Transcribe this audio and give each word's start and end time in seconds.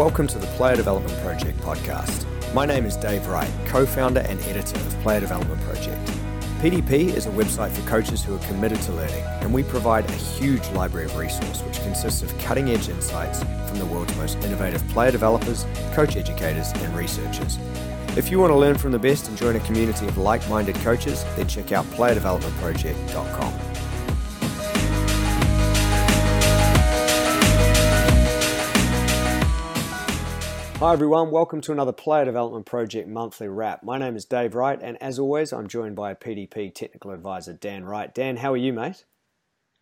Welcome 0.00 0.28
to 0.28 0.38
the 0.38 0.46
Player 0.56 0.76
Development 0.76 1.14
Project 1.20 1.58
podcast. 1.58 2.24
My 2.54 2.64
name 2.64 2.86
is 2.86 2.96
Dave 2.96 3.26
Wright, 3.26 3.50
co 3.66 3.84
founder 3.84 4.20
and 4.20 4.40
editor 4.44 4.78
of 4.78 4.98
Player 5.00 5.20
Development 5.20 5.60
Project. 5.60 6.00
PDP 6.62 7.14
is 7.14 7.26
a 7.26 7.30
website 7.32 7.70
for 7.70 7.86
coaches 7.86 8.24
who 8.24 8.34
are 8.34 8.38
committed 8.38 8.80
to 8.80 8.92
learning, 8.92 9.22
and 9.42 9.52
we 9.52 9.62
provide 9.62 10.08
a 10.08 10.12
huge 10.14 10.66
library 10.70 11.04
of 11.04 11.18
resource 11.18 11.60
which 11.64 11.82
consists 11.82 12.22
of 12.22 12.36
cutting 12.38 12.70
edge 12.70 12.88
insights 12.88 13.42
from 13.68 13.78
the 13.78 13.84
world's 13.84 14.16
most 14.16 14.38
innovative 14.38 14.82
player 14.88 15.10
developers, 15.10 15.66
coach 15.92 16.16
educators, 16.16 16.72
and 16.72 16.96
researchers. 16.96 17.58
If 18.16 18.30
you 18.30 18.40
want 18.40 18.52
to 18.52 18.56
learn 18.56 18.78
from 18.78 18.92
the 18.92 18.98
best 18.98 19.28
and 19.28 19.36
join 19.36 19.56
a 19.56 19.60
community 19.60 20.06
of 20.06 20.16
like 20.16 20.48
minded 20.48 20.76
coaches, 20.76 21.26
then 21.36 21.46
check 21.46 21.72
out 21.72 21.84
playerdevelopmentproject.com. 21.90 23.59
Hi 30.80 30.94
everyone, 30.94 31.30
welcome 31.30 31.60
to 31.60 31.72
another 31.72 31.92
Player 31.92 32.24
Development 32.24 32.64
Project 32.64 33.06
monthly 33.06 33.48
wrap. 33.48 33.82
My 33.82 33.98
name 33.98 34.16
is 34.16 34.24
Dave 34.24 34.54
Wright, 34.54 34.78
and 34.80 34.96
as 35.02 35.18
always, 35.18 35.52
I'm 35.52 35.68
joined 35.68 35.94
by 35.94 36.14
PDP 36.14 36.74
technical 36.74 37.10
advisor 37.10 37.52
Dan 37.52 37.84
Wright. 37.84 38.14
Dan, 38.14 38.38
how 38.38 38.54
are 38.54 38.56
you, 38.56 38.72
mate? 38.72 39.04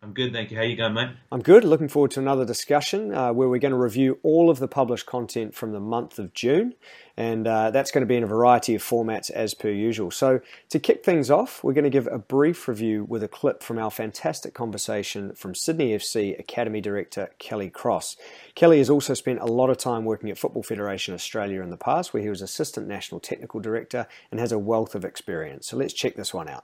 I'm 0.01 0.13
good, 0.13 0.31
thank 0.31 0.49
you. 0.49 0.55
How 0.55 0.63
you 0.63 0.77
going, 0.77 0.93
mate? 0.93 1.09
I'm 1.29 1.41
good. 1.41 1.65
Looking 1.65 1.89
forward 1.89 2.11
to 2.11 2.21
another 2.21 2.45
discussion 2.45 3.13
uh, 3.13 3.33
where 3.33 3.49
we're 3.49 3.59
going 3.59 3.73
to 3.73 3.77
review 3.77 4.17
all 4.23 4.49
of 4.49 4.59
the 4.59 4.67
published 4.67 5.05
content 5.05 5.53
from 5.53 5.73
the 5.73 5.79
month 5.81 6.17
of 6.17 6.33
June, 6.33 6.73
and 7.17 7.45
uh, 7.45 7.69
that's 7.71 7.91
going 7.91 8.01
to 8.01 8.07
be 8.07 8.15
in 8.15 8.23
a 8.23 8.27
variety 8.27 8.73
of 8.75 8.81
formats 8.81 9.29
as 9.29 9.53
per 9.53 9.69
usual. 9.69 10.09
So, 10.09 10.39
to 10.69 10.79
kick 10.79 11.03
things 11.03 11.29
off, 11.29 11.65
we're 11.65 11.73
going 11.73 11.83
to 11.83 11.89
give 11.89 12.07
a 12.07 12.17
brief 12.17 12.69
review 12.69 13.03
with 13.09 13.23
a 13.23 13.27
clip 13.27 13.61
from 13.61 13.77
our 13.77 13.91
fantastic 13.91 14.53
conversation 14.53 15.33
from 15.33 15.53
Sydney 15.53 15.91
FC 15.91 16.39
Academy 16.39 16.79
Director 16.79 17.31
Kelly 17.37 17.69
Cross. 17.69 18.15
Kelly 18.55 18.77
has 18.77 18.89
also 18.89 19.13
spent 19.13 19.41
a 19.41 19.45
lot 19.45 19.69
of 19.69 19.75
time 19.77 20.05
working 20.05 20.29
at 20.29 20.37
Football 20.37 20.63
Federation 20.63 21.13
Australia 21.13 21.61
in 21.61 21.71
the 21.71 21.77
past, 21.77 22.13
where 22.13 22.23
he 22.23 22.29
was 22.29 22.41
Assistant 22.41 22.87
National 22.87 23.19
Technical 23.19 23.59
Director 23.59 24.07
and 24.31 24.39
has 24.39 24.53
a 24.53 24.59
wealth 24.59 24.95
of 24.95 25.03
experience. 25.03 25.67
So, 25.67 25.75
let's 25.75 25.93
check 25.93 26.15
this 26.15 26.33
one 26.33 26.47
out 26.47 26.63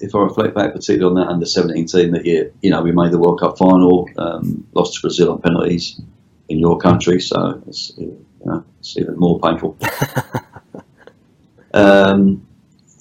if 0.00 0.14
I 0.14 0.20
reflect 0.20 0.54
back 0.54 0.72
particularly 0.72 1.20
on 1.20 1.26
that 1.26 1.32
under 1.32 1.46
17 1.46 1.86
team 1.86 2.12
that 2.12 2.24
year, 2.24 2.52
you 2.62 2.70
know, 2.70 2.82
we 2.82 2.92
made 2.92 3.12
the 3.12 3.18
World 3.18 3.40
Cup 3.40 3.58
final, 3.58 4.08
um, 4.16 4.66
lost 4.72 4.94
to 4.94 5.00
Brazil 5.00 5.32
on 5.32 5.40
penalties 5.40 6.00
in 6.48 6.58
your 6.58 6.78
country, 6.78 7.20
so 7.20 7.62
it's, 7.66 7.92
you 7.96 8.24
know, 8.44 8.64
it's 8.80 8.96
even 8.96 9.16
more 9.16 9.40
painful. 9.40 9.76
um, 11.74 12.46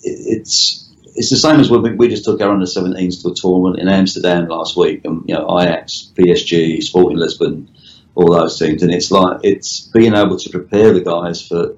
it, 0.04 0.38
it's 0.38 0.88
it's 1.14 1.30
the 1.30 1.38
same 1.38 1.60
as 1.60 1.70
when 1.70 1.82
we, 1.82 1.92
we 1.94 2.08
just 2.08 2.24
took 2.24 2.40
our 2.42 2.52
under 2.52 2.66
17s 2.66 3.22
to 3.22 3.30
a 3.30 3.36
tournament 3.36 3.80
in 3.80 3.90
Amsterdam 3.90 4.48
last 4.48 4.78
week, 4.78 5.04
and 5.04 5.24
you 5.28 5.36
know, 5.36 5.60
Ajax, 5.60 6.12
PSG, 6.16 6.82
Sporting 6.82 7.18
Lisbon, 7.18 7.70
all 8.16 8.32
those 8.32 8.58
teams, 8.58 8.82
and 8.82 8.94
it's 8.94 9.12
like 9.12 9.40
it's 9.44 9.82
being 9.88 10.16
able 10.16 10.38
to 10.38 10.50
prepare 10.50 10.94
the 10.94 11.02
guys 11.02 11.46
for 11.46 11.76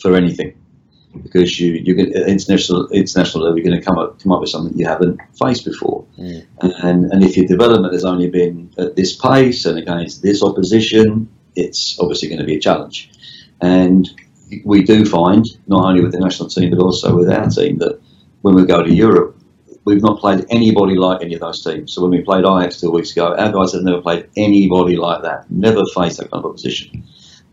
for 0.00 0.14
anything 0.14 0.54
because 1.22 1.58
you 1.60 1.72
you 1.72 1.94
get 1.94 2.08
international 2.28 2.88
international 2.88 3.44
level, 3.44 3.58
you're 3.58 3.66
going 3.66 3.78
to 3.78 3.84
come 3.84 3.98
up 3.98 4.20
come 4.20 4.32
up 4.32 4.40
with 4.40 4.50
something 4.50 4.76
you 4.78 4.86
haven't 4.86 5.20
faced 5.38 5.64
before, 5.64 6.04
mm. 6.18 6.46
and 6.60 7.12
and 7.12 7.24
if 7.24 7.36
your 7.36 7.46
development 7.46 7.92
has 7.92 8.04
only 8.04 8.28
been 8.28 8.72
at 8.78 8.96
this 8.96 9.16
pace 9.16 9.64
and 9.64 9.78
against 9.78 10.22
this 10.22 10.42
opposition, 10.42 11.28
it's 11.54 11.98
obviously 12.00 12.28
going 12.28 12.40
to 12.40 12.46
be 12.46 12.56
a 12.56 12.60
challenge, 12.60 13.10
and 13.60 14.10
we 14.64 14.82
do 14.82 15.04
find 15.04 15.44
not 15.66 15.84
only 15.84 16.02
with 16.02 16.12
the 16.12 16.20
national 16.20 16.48
team 16.48 16.70
but 16.70 16.78
also 16.78 17.16
with 17.16 17.28
our 17.30 17.48
team 17.48 17.78
that 17.78 18.00
when 18.42 18.54
we 18.54 18.64
go 18.64 18.82
to 18.82 18.94
Europe, 18.94 19.36
we've 19.84 20.02
not 20.02 20.20
played 20.20 20.46
anybody 20.50 20.94
like 20.94 21.20
any 21.20 21.34
of 21.34 21.40
those 21.40 21.64
teams. 21.64 21.92
So 21.92 22.02
when 22.02 22.12
we 22.12 22.20
played 22.22 22.44
Ajax 22.44 22.80
two 22.80 22.92
weeks 22.92 23.10
ago, 23.10 23.34
our 23.34 23.50
guys 23.50 23.72
have 23.72 23.82
never 23.82 24.00
played 24.00 24.28
anybody 24.36 24.96
like 24.96 25.22
that, 25.22 25.50
never 25.50 25.82
faced 25.94 26.18
that 26.18 26.30
kind 26.30 26.44
of 26.44 26.50
opposition 26.50 27.04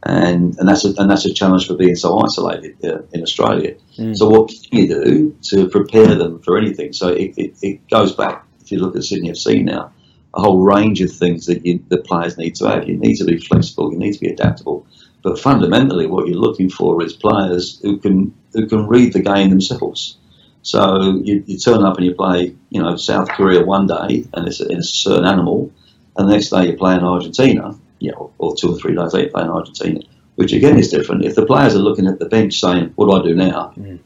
and 0.05 0.57
and 0.59 0.67
that's 0.67 0.85
a, 0.85 0.93
and 0.97 1.09
that's 1.09 1.25
a 1.25 1.33
challenge 1.33 1.67
for 1.67 1.75
being 1.75 1.95
so 1.95 2.19
isolated 2.19 2.75
uh, 2.83 3.01
in 3.13 3.21
Australia. 3.21 3.75
Mm. 3.97 4.15
So 4.15 4.29
what 4.29 4.49
can 4.49 4.79
you 4.79 4.87
do 4.87 5.37
to 5.43 5.69
prepare 5.69 6.15
them 6.15 6.41
for 6.41 6.57
anything? 6.57 6.93
So 6.93 7.09
it, 7.09 7.33
it, 7.37 7.55
it, 7.61 7.89
goes 7.89 8.13
back. 8.13 8.45
If 8.61 8.71
you 8.71 8.79
look 8.79 8.95
at 8.95 9.03
Sydney 9.03 9.29
FC 9.29 9.63
now, 9.63 9.93
a 10.33 10.41
whole 10.41 10.59
range 10.59 11.01
of 11.01 11.11
things 11.11 11.45
that 11.45 11.65
you, 11.65 11.83
the 11.87 11.97
players 11.97 12.37
need 12.37 12.55
to 12.55 12.69
have. 12.69 12.87
You 12.87 12.97
need 12.97 13.15
to 13.15 13.25
be 13.25 13.37
flexible. 13.37 13.91
You 13.91 13.99
need 13.99 14.13
to 14.13 14.19
be 14.19 14.29
adaptable. 14.29 14.85
But 15.21 15.39
fundamentally, 15.39 16.07
what 16.07 16.27
you're 16.27 16.37
looking 16.37 16.69
for 16.69 17.01
is 17.03 17.13
players 17.13 17.79
who 17.81 17.97
can 17.97 18.33
who 18.53 18.67
can 18.67 18.87
read 18.87 19.13
the 19.13 19.21
game 19.21 19.49
themselves. 19.49 20.17
So 20.63 21.21
you, 21.23 21.43
you 21.45 21.57
turn 21.57 21.83
up 21.83 21.97
and 21.97 22.05
you 22.05 22.15
play, 22.15 22.55
you 22.69 22.81
know, 22.81 22.95
South 22.95 23.29
Korea 23.29 23.63
one 23.63 23.87
day, 23.87 24.25
and 24.33 24.47
it's 24.47 24.61
a, 24.61 24.67
it's 24.69 24.93
a 24.93 24.97
certain 24.97 25.25
animal, 25.25 25.71
and 26.17 26.27
the 26.27 26.33
next 26.33 26.49
day 26.49 26.67
you're 26.67 26.77
playing 26.77 27.03
Argentina 27.03 27.77
you 28.03 28.11
know, 28.11 28.31
or 28.37 28.53
two 28.53 28.69
or 28.69 28.77
three 28.77 28.93
days 28.93 29.13
later 29.13 29.29
playing 29.29 29.49
Argentina, 29.49 30.01
which 30.35 30.51
again 30.51 30.77
is 30.77 30.91
different. 30.91 31.23
If 31.23 31.35
the 31.35 31.45
players 31.45 31.73
are 31.73 31.79
looking 31.79 32.05
at 32.05 32.19
the 32.19 32.25
bench 32.25 32.59
saying, 32.59 32.91
"What 32.95 33.05
do 33.05 33.13
I 33.13 33.23
do 33.23 33.33
now?" 33.33 33.71
Mm. 33.77 33.99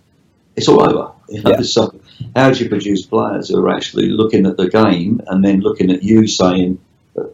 It's 0.55 0.67
all 0.67 0.87
over. 0.87 1.11
You 1.29 1.41
know, 1.41 1.51
yeah. 1.51 1.61
so 1.61 1.99
how 2.35 2.51
do 2.51 2.63
you 2.63 2.69
produce 2.69 3.05
players 3.05 3.49
who 3.49 3.59
are 3.59 3.69
actually 3.75 4.09
looking 4.09 4.45
at 4.45 4.57
the 4.57 4.69
game 4.69 5.21
and 5.27 5.43
then 5.43 5.61
looking 5.61 5.91
at 5.91 6.03
you 6.03 6.27
saying, 6.27 6.77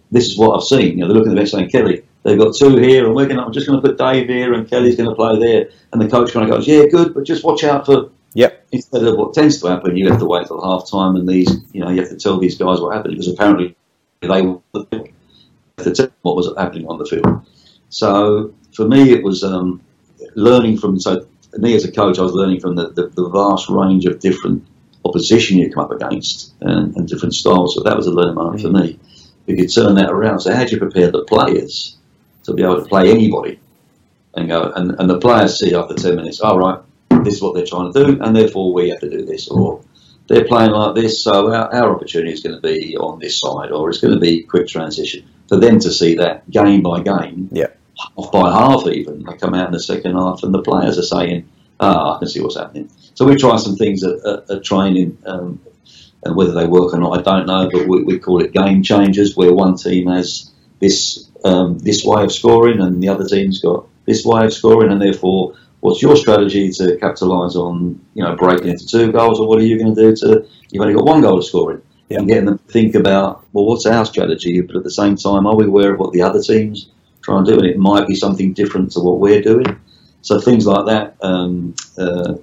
"This 0.09 0.27
is 0.27 0.37
what 0.37 0.55
I've 0.55 0.63
seen." 0.63 0.97
You 0.97 1.01
know, 1.01 1.07
they're 1.07 1.17
looking 1.17 1.33
at 1.33 1.35
the 1.35 1.41
bench 1.41 1.51
saying, 1.51 1.69
"Kelly, 1.69 2.01
they've 2.23 2.39
got 2.39 2.55
two 2.55 2.77
here, 2.77 3.05
and 3.05 3.13
we're 3.13 3.27
going. 3.27 3.39
I'm 3.39 3.51
just 3.51 3.67
going 3.67 3.81
to 3.81 3.85
put 3.85 3.97
Dave 3.97 4.29
here, 4.29 4.53
and 4.53 4.69
Kelly's 4.69 4.95
going 4.95 5.09
to 5.09 5.15
play 5.15 5.37
there." 5.37 5.69
And 5.91 6.01
the 6.01 6.07
coach 6.07 6.31
kind 6.31 6.49
of 6.49 6.55
goes, 6.55 6.65
"Yeah, 6.65 6.85
good, 6.85 7.13
but 7.13 7.25
just 7.25 7.43
watch 7.43 7.65
out 7.65 7.85
for." 7.85 8.09
Yep. 8.35 8.67
Instead 8.71 9.03
of 9.03 9.17
what 9.17 9.33
tends 9.33 9.61
to 9.61 9.67
happen, 9.67 9.97
you 9.97 10.09
have 10.09 10.19
to 10.19 10.25
wait 10.25 10.47
till 10.47 10.63
half 10.63 10.89
time, 10.89 11.15
and 11.17 11.27
these, 11.27 11.51
you 11.73 11.81
know, 11.81 11.89
you 11.89 11.99
have 12.01 12.09
to 12.09 12.15
tell 12.15 12.39
these 12.39 12.57
guys 12.57 12.79
what 12.79 12.95
happened 12.95 13.13
because 13.13 13.27
apparently 13.27 13.75
they 14.21 14.41
to 15.77 16.11
what 16.21 16.35
was 16.35 16.51
happening 16.57 16.87
on 16.87 16.97
the 16.97 17.05
field. 17.05 17.45
So 17.89 18.53
for 18.75 18.87
me, 18.87 19.11
it 19.11 19.23
was 19.23 19.43
um, 19.43 19.81
learning 20.35 20.77
from. 20.77 20.99
So 20.99 21.27
me 21.53 21.75
as 21.75 21.85
a 21.85 21.91
coach, 21.91 22.17
I 22.19 22.23
was 22.23 22.33
learning 22.33 22.59
from 22.59 22.75
the, 22.75 22.89
the, 22.89 23.07
the 23.09 23.29
vast 23.29 23.69
range 23.69 24.05
of 24.05 24.19
different 24.19 24.65
opposition 25.05 25.57
you 25.57 25.71
come 25.71 25.85
up 25.85 25.91
against 25.91 26.53
and, 26.61 26.95
and 26.95 27.07
different 27.07 27.35
styles. 27.35 27.75
So 27.75 27.83
that 27.83 27.95
was 27.95 28.07
a 28.07 28.11
learning 28.11 28.35
moment 28.35 28.61
mm-hmm. 28.61 28.75
for 28.75 28.83
me. 28.83 28.99
You 29.45 29.55
could 29.57 29.73
turn 29.73 29.95
that 29.95 30.09
around. 30.09 30.39
So 30.39 30.53
how 30.53 30.63
do 30.63 30.71
you 30.71 30.79
prepare 30.79 31.11
the 31.11 31.23
players 31.25 31.97
to 32.43 32.53
be 32.53 32.63
able 32.63 32.81
to 32.81 32.87
play 32.87 33.11
anybody 33.11 33.59
and 34.35 34.47
go 34.49 34.71
and, 34.75 34.95
and 34.99 35.09
the 35.09 35.19
players 35.19 35.59
see 35.59 35.75
after 35.75 35.93
ten 35.93 36.15
minutes, 36.15 36.39
all 36.39 36.57
right, 36.57 36.79
this 37.23 37.35
is 37.35 37.41
what 37.41 37.53
they're 37.53 37.65
trying 37.65 37.91
to 37.93 38.05
do, 38.05 38.21
and 38.21 38.35
therefore 38.35 38.73
we 38.73 38.89
have 38.89 38.99
to 39.01 39.09
do 39.09 39.23
this, 39.25 39.47
or 39.47 39.81
they're 40.27 40.45
playing 40.45 40.71
like 40.71 40.95
this, 40.95 41.23
so 41.23 41.53
our, 41.53 41.73
our 41.73 41.95
opportunity 41.95 42.31
is 42.31 42.41
going 42.41 42.55
to 42.55 42.61
be 42.61 42.97
on 42.97 43.19
this 43.19 43.39
side, 43.39 43.71
or 43.71 43.89
it's 43.89 43.99
going 43.99 44.13
to 44.13 44.19
be 44.19 44.43
quick 44.43 44.67
transition 44.67 45.25
for 45.49 45.57
them 45.57 45.79
to 45.79 45.91
see 45.91 46.15
that 46.15 46.49
game 46.49 46.81
by 46.81 47.01
game, 47.01 47.49
yeah. 47.51 47.67
half 48.17 48.31
by 48.31 48.51
half 48.51 48.87
even. 48.87 49.23
They 49.23 49.37
come 49.37 49.53
out 49.53 49.67
in 49.67 49.73
the 49.73 49.79
second 49.79 50.15
half 50.15 50.43
and 50.43 50.53
the 50.53 50.61
players 50.61 50.97
are 50.97 51.03
saying, 51.03 51.49
ah, 51.79 52.15
I 52.15 52.19
can 52.19 52.27
see 52.27 52.41
what's 52.41 52.57
happening. 52.57 52.89
So 53.13 53.25
we 53.25 53.35
try 53.35 53.57
some 53.57 53.75
things 53.75 54.03
at, 54.03 54.25
at, 54.25 54.49
at 54.49 54.63
training, 54.63 55.17
um, 55.25 55.59
and 56.23 56.35
whether 56.35 56.53
they 56.53 56.65
work 56.67 56.93
or 56.93 56.99
not, 56.99 57.19
I 57.19 57.21
don't 57.21 57.47
know, 57.47 57.69
but 57.71 57.87
we, 57.87 58.03
we 58.03 58.19
call 58.19 58.41
it 58.41 58.53
game 58.53 58.81
changers, 58.81 59.35
where 59.35 59.53
one 59.53 59.75
team 59.75 60.07
has 60.07 60.51
this 60.79 61.29
um, 61.43 61.77
this 61.79 62.03
way 62.05 62.23
of 62.23 62.31
scoring 62.31 62.79
and 62.79 63.03
the 63.03 63.09
other 63.09 63.27
team's 63.27 63.59
got 63.59 63.87
this 64.05 64.25
way 64.25 64.45
of 64.45 64.53
scoring, 64.53 64.91
and 64.91 65.01
therefore, 65.01 65.55
what's 65.83 66.01
your 66.01 66.15
strategy 66.15 66.71
to 66.71 66.95
capitalise 66.97 67.57
on, 67.57 67.99
you 68.13 68.23
know, 68.23 68.37
breaking 68.37 68.69
into 68.69 68.87
two 68.87 69.11
goals, 69.11 69.37
or 69.37 69.47
what 69.49 69.59
are 69.59 69.65
you 69.65 69.77
going 69.77 69.93
to 69.93 70.01
do 70.01 70.15
to, 70.15 70.47
you've 70.69 70.81
only 70.81 70.93
got 70.93 71.03
one 71.03 71.19
goal 71.19 71.37
of 71.37 71.45
scoring 71.45 71.81
yeah. 72.07 72.19
and 72.19 72.27
getting 72.29 72.45
them 72.45 72.57
to 72.57 72.71
think 72.71 72.95
about, 72.95 73.45
well, 73.51 73.65
what's 73.65 73.85
our 73.85 74.05
strategy? 74.05 74.61
But 74.61 74.77
at 74.77 74.83
the 74.83 74.91
same 74.91 75.17
time, 75.17 75.45
are 75.45 75.55
we 75.55 75.65
aware 75.65 75.93
of 75.93 75.99
what 75.99 76.13
the 76.13 76.21
other 76.21 76.41
teams 76.41 76.89
try 77.21 77.37
and 77.37 77.45
do? 77.45 77.57
And 77.59 77.65
it 77.65 77.77
might 77.77 78.07
be 78.07 78.15
something 78.15 78.53
different 78.53 78.93
to 78.93 79.01
what 79.01 79.19
we're 79.19 79.41
doing. 79.41 79.77
So 80.21 80.39
things 80.39 80.65
like 80.65 80.85
that, 80.85 81.17
um, 81.21 81.75
uh, 81.97 82.35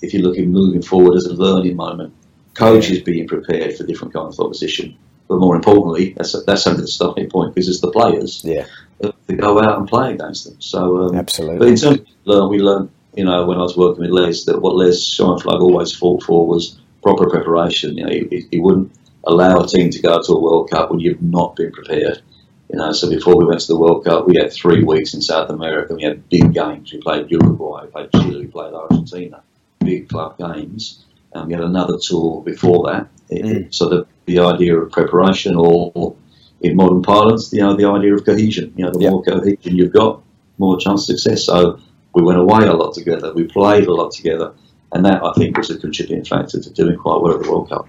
if 0.00 0.14
you're 0.14 0.22
looking 0.22 0.50
moving 0.50 0.80
forward 0.80 1.16
as 1.16 1.26
a 1.26 1.34
learning 1.34 1.76
moment, 1.76 2.14
coaches 2.54 3.00
being 3.02 3.28
prepared 3.28 3.76
for 3.76 3.84
different 3.84 4.14
kinds 4.14 4.38
of 4.38 4.46
opposition. 4.46 4.96
But 5.28 5.40
more 5.40 5.54
importantly, 5.54 6.14
that's 6.16 6.32
that's 6.44 6.66
only 6.66 6.82
the 6.82 6.88
starting 6.88 7.28
point 7.28 7.54
because 7.54 7.68
it's 7.68 7.80
the 7.80 7.90
players 7.90 8.42
yeah. 8.44 8.64
to 9.02 9.36
go 9.36 9.60
out 9.60 9.78
and 9.78 9.88
play 9.88 10.14
against 10.14 10.44
them. 10.44 10.60
So 10.60 11.08
um, 11.08 11.16
absolutely. 11.16 11.58
But 11.58 11.68
in 11.68 11.76
terms 11.76 11.98
of 11.98 12.06
learn, 12.24 12.48
we 12.48 12.58
learned, 12.58 12.90
you 13.16 13.24
know, 13.24 13.46
when 13.46 13.58
I 13.58 13.62
was 13.62 13.76
working 13.76 14.02
with 14.02 14.10
Les, 14.10 14.44
that 14.44 14.60
what 14.60 14.76
Les 14.76 15.04
Scheinpflug 15.04 15.60
always 15.60 15.92
fought 15.92 16.22
for 16.22 16.46
was 16.46 16.78
proper 17.02 17.28
preparation. 17.28 17.96
You 17.96 18.04
know, 18.04 18.12
he, 18.12 18.46
he 18.50 18.60
wouldn't 18.60 18.92
allow 19.24 19.60
a 19.60 19.66
team 19.66 19.90
to 19.90 20.02
go 20.02 20.22
to 20.22 20.32
a 20.32 20.40
World 20.40 20.70
Cup 20.70 20.90
when 20.90 21.00
you've 21.00 21.22
not 21.22 21.56
been 21.56 21.72
prepared. 21.72 22.22
You 22.70 22.78
know, 22.78 22.92
so 22.92 23.08
before 23.08 23.36
we 23.36 23.44
went 23.44 23.60
to 23.60 23.68
the 23.68 23.78
World 23.78 24.04
Cup, 24.04 24.26
we 24.26 24.36
had 24.36 24.52
three 24.52 24.82
weeks 24.82 25.14
in 25.14 25.22
South 25.22 25.50
America. 25.50 25.94
We 25.94 26.02
had 26.02 26.28
big 26.28 26.52
games. 26.52 26.92
We 26.92 27.00
played 27.00 27.30
Uruguay, 27.30 27.84
we 27.84 27.90
played 27.90 28.12
Chile, 28.12 28.40
we 28.40 28.46
played 28.48 28.74
Argentina, 28.74 29.42
big 29.80 30.08
club 30.08 30.36
games. 30.36 31.04
And 31.32 31.46
we 31.46 31.54
had 31.54 31.62
another 31.62 31.98
tour 32.00 32.42
before 32.42 32.90
that. 32.90 33.08
Mm. 33.30 33.72
So 33.72 33.88
the, 33.88 34.06
the 34.26 34.40
idea 34.40 34.76
of 34.76 34.90
preparation, 34.90 35.54
or 35.54 36.16
in 36.60 36.76
modern 36.76 37.02
parlance, 37.02 37.52
you 37.52 37.60
know, 37.60 37.76
the 37.76 37.86
idea 37.86 38.14
of 38.14 38.24
cohesion. 38.24 38.72
You 38.76 38.86
know, 38.86 38.92
the 38.92 39.10
more 39.10 39.22
cohesion 39.22 39.76
you've 39.76 39.92
got, 39.92 40.22
more 40.58 40.78
chance 40.78 41.08
of 41.08 41.18
success. 41.18 41.44
So 41.44 41.78
we 42.16 42.22
went 42.22 42.38
away 42.38 42.66
a 42.66 42.72
lot 42.72 42.94
together. 42.94 43.32
We 43.34 43.44
played 43.44 43.86
a 43.86 43.92
lot 43.92 44.10
together, 44.10 44.54
and 44.90 45.04
that 45.04 45.22
I 45.22 45.32
think 45.34 45.56
was 45.56 45.68
a 45.68 45.78
contributing 45.78 46.24
factor 46.24 46.58
to 46.58 46.70
doing 46.72 46.96
quite 46.96 47.20
well 47.20 47.34
at 47.34 47.42
the 47.42 47.50
World 47.50 47.68
Cup. 47.68 47.86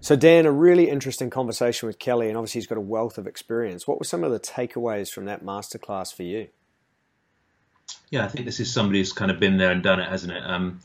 So, 0.00 0.14
Dan, 0.14 0.46
a 0.46 0.52
really 0.52 0.88
interesting 0.88 1.30
conversation 1.30 1.88
with 1.88 1.98
Kelly, 1.98 2.28
and 2.28 2.36
obviously 2.36 2.60
he's 2.60 2.68
got 2.68 2.78
a 2.78 2.82
wealth 2.82 3.18
of 3.18 3.26
experience. 3.26 3.88
What 3.88 3.98
were 3.98 4.04
some 4.04 4.22
of 4.22 4.30
the 4.30 4.38
takeaways 4.38 5.10
from 5.10 5.24
that 5.24 5.44
masterclass 5.44 6.14
for 6.14 6.22
you? 6.22 6.48
Yeah, 8.10 8.24
I 8.24 8.28
think 8.28 8.46
this 8.46 8.60
is 8.60 8.72
somebody 8.72 9.00
who's 9.00 9.12
kind 9.12 9.32
of 9.32 9.40
been 9.40 9.56
there 9.56 9.72
and 9.72 9.82
done 9.82 9.98
it, 9.98 10.08
hasn't 10.08 10.32
it? 10.32 10.42
Um, 10.44 10.80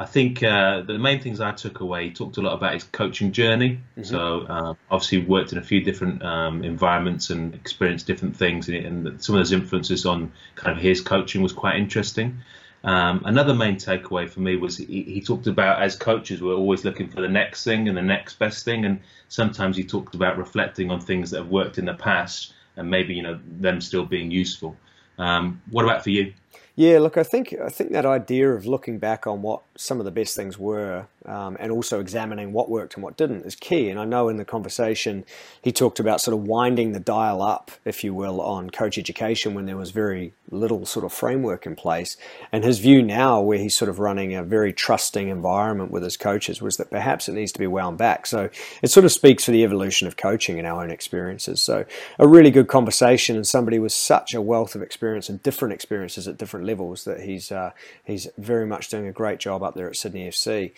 I 0.00 0.06
think 0.06 0.42
uh, 0.42 0.80
the 0.80 0.98
main 0.98 1.20
things 1.20 1.42
I 1.42 1.52
took 1.52 1.80
away, 1.80 2.04
he 2.04 2.10
talked 2.14 2.38
a 2.38 2.40
lot 2.40 2.54
about 2.54 2.72
his 2.72 2.84
coaching 2.84 3.32
journey. 3.32 3.80
Mm-hmm. 3.98 4.04
So 4.04 4.46
uh, 4.48 4.74
obviously 4.90 5.26
worked 5.26 5.52
in 5.52 5.58
a 5.58 5.62
few 5.62 5.82
different 5.82 6.24
um, 6.24 6.64
environments 6.64 7.28
and 7.28 7.54
experienced 7.54 8.06
different 8.06 8.34
things, 8.34 8.70
and 8.70 9.22
some 9.22 9.34
of 9.34 9.40
those 9.40 9.52
influences 9.52 10.06
on 10.06 10.32
kind 10.54 10.74
of 10.74 10.82
his 10.82 11.02
coaching 11.02 11.42
was 11.42 11.52
quite 11.52 11.76
interesting. 11.76 12.38
Um, 12.82 13.24
another 13.26 13.52
main 13.52 13.76
takeaway 13.76 14.26
for 14.26 14.40
me 14.40 14.56
was 14.56 14.78
he, 14.78 15.02
he, 15.02 15.20
talked 15.20 15.46
about 15.46 15.82
as 15.82 15.96
coaches 15.96 16.40
we're 16.40 16.54
always 16.54 16.82
looking 16.82 17.10
for 17.10 17.20
the 17.20 17.28
next 17.28 17.62
thing 17.62 17.86
and 17.88 17.94
the 17.94 18.02
next 18.02 18.38
best 18.38 18.64
thing, 18.64 18.86
and 18.86 19.00
sometimes 19.28 19.76
he 19.76 19.84
talked 19.84 20.14
about 20.14 20.38
reflecting 20.38 20.90
on 20.90 20.98
things 20.98 21.30
that 21.32 21.40
have 21.40 21.50
worked 21.50 21.76
in 21.76 21.84
the 21.84 21.92
past 21.92 22.54
and 22.76 22.90
maybe 22.90 23.14
you 23.14 23.22
know 23.22 23.38
them 23.60 23.82
still 23.82 24.06
being 24.06 24.30
useful. 24.30 24.78
Um, 25.18 25.60
what 25.70 25.84
about 25.84 26.02
for 26.02 26.08
you? 26.08 26.32
Yeah, 26.76 26.98
look, 26.98 27.18
I 27.18 27.24
think 27.24 27.54
I 27.62 27.68
think 27.68 27.92
that 27.92 28.06
idea 28.06 28.50
of 28.52 28.64
looking 28.64 28.98
back 28.98 29.26
on 29.26 29.42
what 29.42 29.60
some 29.76 29.98
of 29.98 30.06
the 30.06 30.10
best 30.10 30.34
things 30.34 30.58
were, 30.58 31.06
um, 31.26 31.56
and 31.60 31.70
also 31.70 32.00
examining 32.00 32.52
what 32.54 32.70
worked 32.70 32.94
and 32.94 33.02
what 33.02 33.18
didn't, 33.18 33.44
is 33.44 33.54
key. 33.54 33.90
And 33.90 34.00
I 34.00 34.06
know 34.06 34.30
in 34.30 34.38
the 34.38 34.46
conversation 34.46 35.24
he 35.60 35.72
talked 35.72 36.00
about 36.00 36.22
sort 36.22 36.34
of 36.34 36.44
winding 36.44 36.92
the 36.92 37.00
dial 37.00 37.42
up, 37.42 37.70
if 37.84 38.02
you 38.02 38.14
will, 38.14 38.40
on 38.40 38.70
coach 38.70 38.96
education 38.96 39.52
when 39.52 39.66
there 39.66 39.76
was 39.76 39.90
very 39.90 40.32
little 40.50 40.86
sort 40.86 41.04
of 41.04 41.12
framework 41.12 41.66
in 41.66 41.76
place. 41.76 42.16
And 42.50 42.64
his 42.64 42.78
view 42.78 43.02
now, 43.02 43.40
where 43.42 43.58
he's 43.58 43.76
sort 43.76 43.90
of 43.90 43.98
running 43.98 44.34
a 44.34 44.42
very 44.42 44.72
trusting 44.72 45.28
environment 45.28 45.90
with 45.90 46.02
his 46.02 46.16
coaches, 46.16 46.62
was 46.62 46.78
that 46.78 46.90
perhaps 46.90 47.28
it 47.28 47.32
needs 47.32 47.52
to 47.52 47.58
be 47.58 47.66
wound 47.66 47.98
back. 47.98 48.26
So 48.26 48.48
it 48.80 48.88
sort 48.88 49.04
of 49.04 49.12
speaks 49.12 49.44
for 49.44 49.50
the 49.50 49.64
evolution 49.64 50.08
of 50.08 50.16
coaching 50.16 50.58
and 50.58 50.66
our 50.66 50.82
own 50.82 50.90
experiences. 50.90 51.62
So 51.62 51.84
a 52.18 52.26
really 52.26 52.50
good 52.50 52.68
conversation, 52.68 53.36
and 53.36 53.46
somebody 53.46 53.78
with 53.78 53.92
such 53.92 54.32
a 54.32 54.40
wealth 54.40 54.74
of 54.74 54.82
experience 54.82 55.28
and 55.28 55.42
different 55.42 55.74
experiences 55.74 56.26
at 56.26 56.38
different 56.40 56.66
levels 56.66 57.04
that 57.04 57.20
he's 57.20 57.52
uh, 57.52 57.70
he's 58.02 58.26
very 58.36 58.66
much 58.66 58.88
doing 58.88 59.06
a 59.06 59.12
great 59.12 59.38
job 59.38 59.62
up 59.62 59.76
there 59.76 59.88
at 59.88 59.94
Sydney 59.94 60.28
FC. 60.28 60.72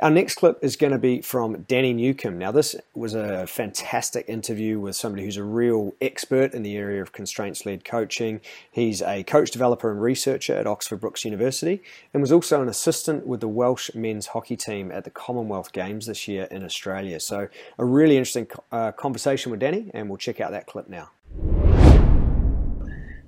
Our 0.00 0.10
next 0.10 0.36
clip 0.36 0.58
is 0.62 0.76
going 0.76 0.92
to 0.92 0.98
be 0.98 1.20
from 1.20 1.62
Danny 1.62 1.92
Newcombe. 1.92 2.38
Now, 2.38 2.52
this 2.52 2.76
was 2.94 3.14
a 3.14 3.46
fantastic 3.46 4.26
interview 4.28 4.78
with 4.78 4.96
somebody 4.96 5.24
who's 5.24 5.36
a 5.36 5.44
real 5.44 5.94
expert 6.00 6.54
in 6.54 6.62
the 6.62 6.76
area 6.76 7.02
of 7.02 7.12
constraints 7.12 7.66
led 7.66 7.84
coaching. 7.84 8.40
He's 8.70 9.02
a 9.02 9.24
coach, 9.24 9.50
developer, 9.50 9.90
and 9.90 10.00
researcher 10.00 10.54
at 10.54 10.66
Oxford 10.66 11.00
Brookes 11.00 11.24
University 11.24 11.82
and 12.14 12.22
was 12.22 12.32
also 12.32 12.62
an 12.62 12.68
assistant 12.68 13.26
with 13.26 13.40
the 13.40 13.48
Welsh 13.48 13.90
men's 13.94 14.28
hockey 14.28 14.56
team 14.56 14.92
at 14.92 15.02
the 15.02 15.10
Commonwealth 15.10 15.72
Games 15.72 16.06
this 16.06 16.28
year 16.28 16.44
in 16.50 16.64
Australia. 16.64 17.18
So, 17.18 17.48
a 17.76 17.84
really 17.84 18.16
interesting 18.16 18.46
uh, 18.70 18.92
conversation 18.92 19.50
with 19.50 19.60
Danny, 19.60 19.90
and 19.92 20.08
we'll 20.08 20.18
check 20.18 20.40
out 20.40 20.52
that 20.52 20.66
clip 20.66 20.88
now 20.88 21.10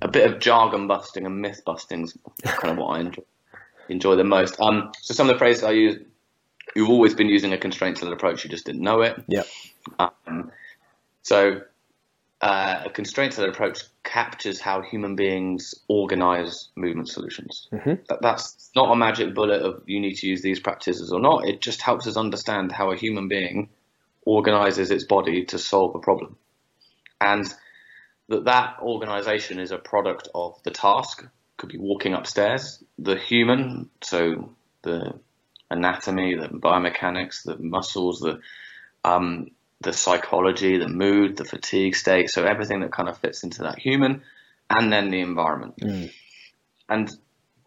a 0.01 0.07
bit 0.07 0.29
of 0.29 0.39
jargon 0.39 0.87
busting 0.87 1.25
and 1.25 1.41
myth 1.41 1.61
busting 1.65 2.03
is 2.03 2.17
kind 2.43 2.71
of 2.71 2.77
what 2.77 2.97
I 2.97 3.01
enjoy, 3.01 3.23
enjoy 3.89 4.15
the 4.15 4.23
most. 4.23 4.59
Um, 4.59 4.91
so 5.01 5.13
some 5.13 5.29
of 5.29 5.35
the 5.35 5.39
phrases 5.39 5.63
I 5.63 5.71
use, 5.71 5.99
you've 6.75 6.89
always 6.89 7.13
been 7.13 7.29
using 7.29 7.53
a 7.53 7.57
constraint-led 7.57 8.11
approach, 8.11 8.43
you 8.43 8.49
just 8.49 8.65
didn't 8.65 8.81
know 8.81 9.01
it. 9.01 9.21
Yeah. 9.27 9.43
Um, 9.99 10.51
so 11.21 11.61
uh, 12.41 12.83
a 12.85 12.89
constraint-led 12.89 13.49
approach 13.49 13.83
captures 14.03 14.59
how 14.59 14.81
human 14.81 15.15
beings 15.15 15.75
organize 15.87 16.69
movement 16.75 17.09
solutions. 17.09 17.67
Mm-hmm. 17.71 17.93
That, 18.09 18.21
that's 18.21 18.71
not 18.75 18.91
a 18.91 18.95
magic 18.95 19.35
bullet 19.35 19.61
of 19.61 19.83
you 19.85 19.99
need 19.99 20.15
to 20.15 20.27
use 20.27 20.41
these 20.41 20.59
practices 20.59 21.11
or 21.11 21.19
not. 21.19 21.47
It 21.47 21.61
just 21.61 21.81
helps 21.81 22.07
us 22.07 22.17
understand 22.17 22.71
how 22.71 22.91
a 22.91 22.97
human 22.97 23.27
being 23.27 23.69
organizes 24.25 24.89
its 24.91 25.03
body 25.03 25.45
to 25.45 25.59
solve 25.59 25.95
a 25.95 25.99
problem. 25.99 26.35
And 27.19 27.45
that 28.31 28.45
that 28.45 28.77
organization 28.81 29.59
is 29.59 29.71
a 29.71 29.77
product 29.77 30.29
of 30.33 30.61
the 30.63 30.71
task. 30.71 31.25
Could 31.57 31.69
be 31.69 31.77
walking 31.77 32.13
upstairs. 32.13 32.83
The 32.97 33.15
human 33.15 33.89
so 34.01 34.49
the 34.81 35.13
anatomy 35.69 36.35
the 36.35 36.47
biomechanics 36.47 37.43
the 37.43 37.55
muscles 37.57 38.19
the 38.19 38.39
um, 39.03 39.51
the 39.79 39.93
psychology 39.93 40.77
the 40.77 40.87
mood 40.87 41.37
the 41.37 41.45
fatigue 41.45 41.95
state 41.95 42.29
so 42.29 42.43
everything 42.43 42.81
that 42.81 42.91
kind 42.91 43.07
of 43.07 43.17
fits 43.17 43.43
into 43.43 43.63
that 43.63 43.79
human 43.79 44.21
and 44.69 44.91
then 44.91 45.09
the 45.09 45.21
environment. 45.21 45.75
Mm. 45.77 46.11
and 46.89 47.11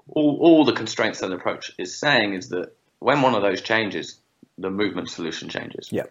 all, 0.09 0.39
all 0.41 0.65
the 0.65 0.73
constraints 0.73 1.21
that 1.21 1.33
approach 1.33 1.73
is 1.79 1.99
saying 1.99 2.35
is 2.35 2.49
that 2.49 2.77
when 2.99 3.23
one 3.23 3.35
of 3.35 3.43
those 3.43 3.63
changes 3.63 4.21
the 4.59 4.71
movement 4.71 5.11
solution 5.11 5.49
changes. 5.49 5.89
Yeah. 5.91 6.07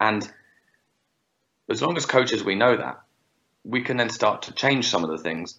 And 0.00 0.30
as 1.68 1.82
long 1.82 1.96
as 1.96 2.06
coaches 2.06 2.44
we 2.44 2.54
know 2.54 2.76
that 2.76 3.00
we 3.68 3.82
can 3.82 3.98
then 3.98 4.08
start 4.08 4.42
to 4.42 4.52
change 4.54 4.88
some 4.88 5.04
of 5.04 5.10
the 5.10 5.18
things 5.18 5.58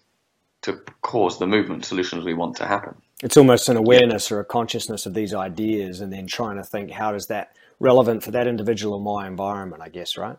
to 0.63 0.81
cause 1.01 1.39
the 1.39 1.47
movement 1.47 1.85
solutions 1.85 2.25
we 2.25 2.33
want 2.33 2.57
to 2.57 2.65
happen. 2.65 2.95
It's 3.21 3.37
almost 3.37 3.69
an 3.69 3.77
awareness 3.77 4.29
yeah. 4.29 4.37
or 4.37 4.39
a 4.41 4.45
consciousness 4.45 5.05
of 5.05 5.13
these 5.13 5.33
ideas, 5.33 6.01
and 6.01 6.11
then 6.11 6.25
trying 6.25 6.57
to 6.57 6.63
think 6.63 6.91
how 6.91 7.13
is 7.13 7.27
that 7.27 7.55
relevant 7.79 8.23
for 8.23 8.31
that 8.31 8.47
individual 8.47 8.95
or 8.95 9.01
my 9.01 9.27
environment, 9.27 9.81
I 9.81 9.89
guess, 9.89 10.17
right? 10.17 10.37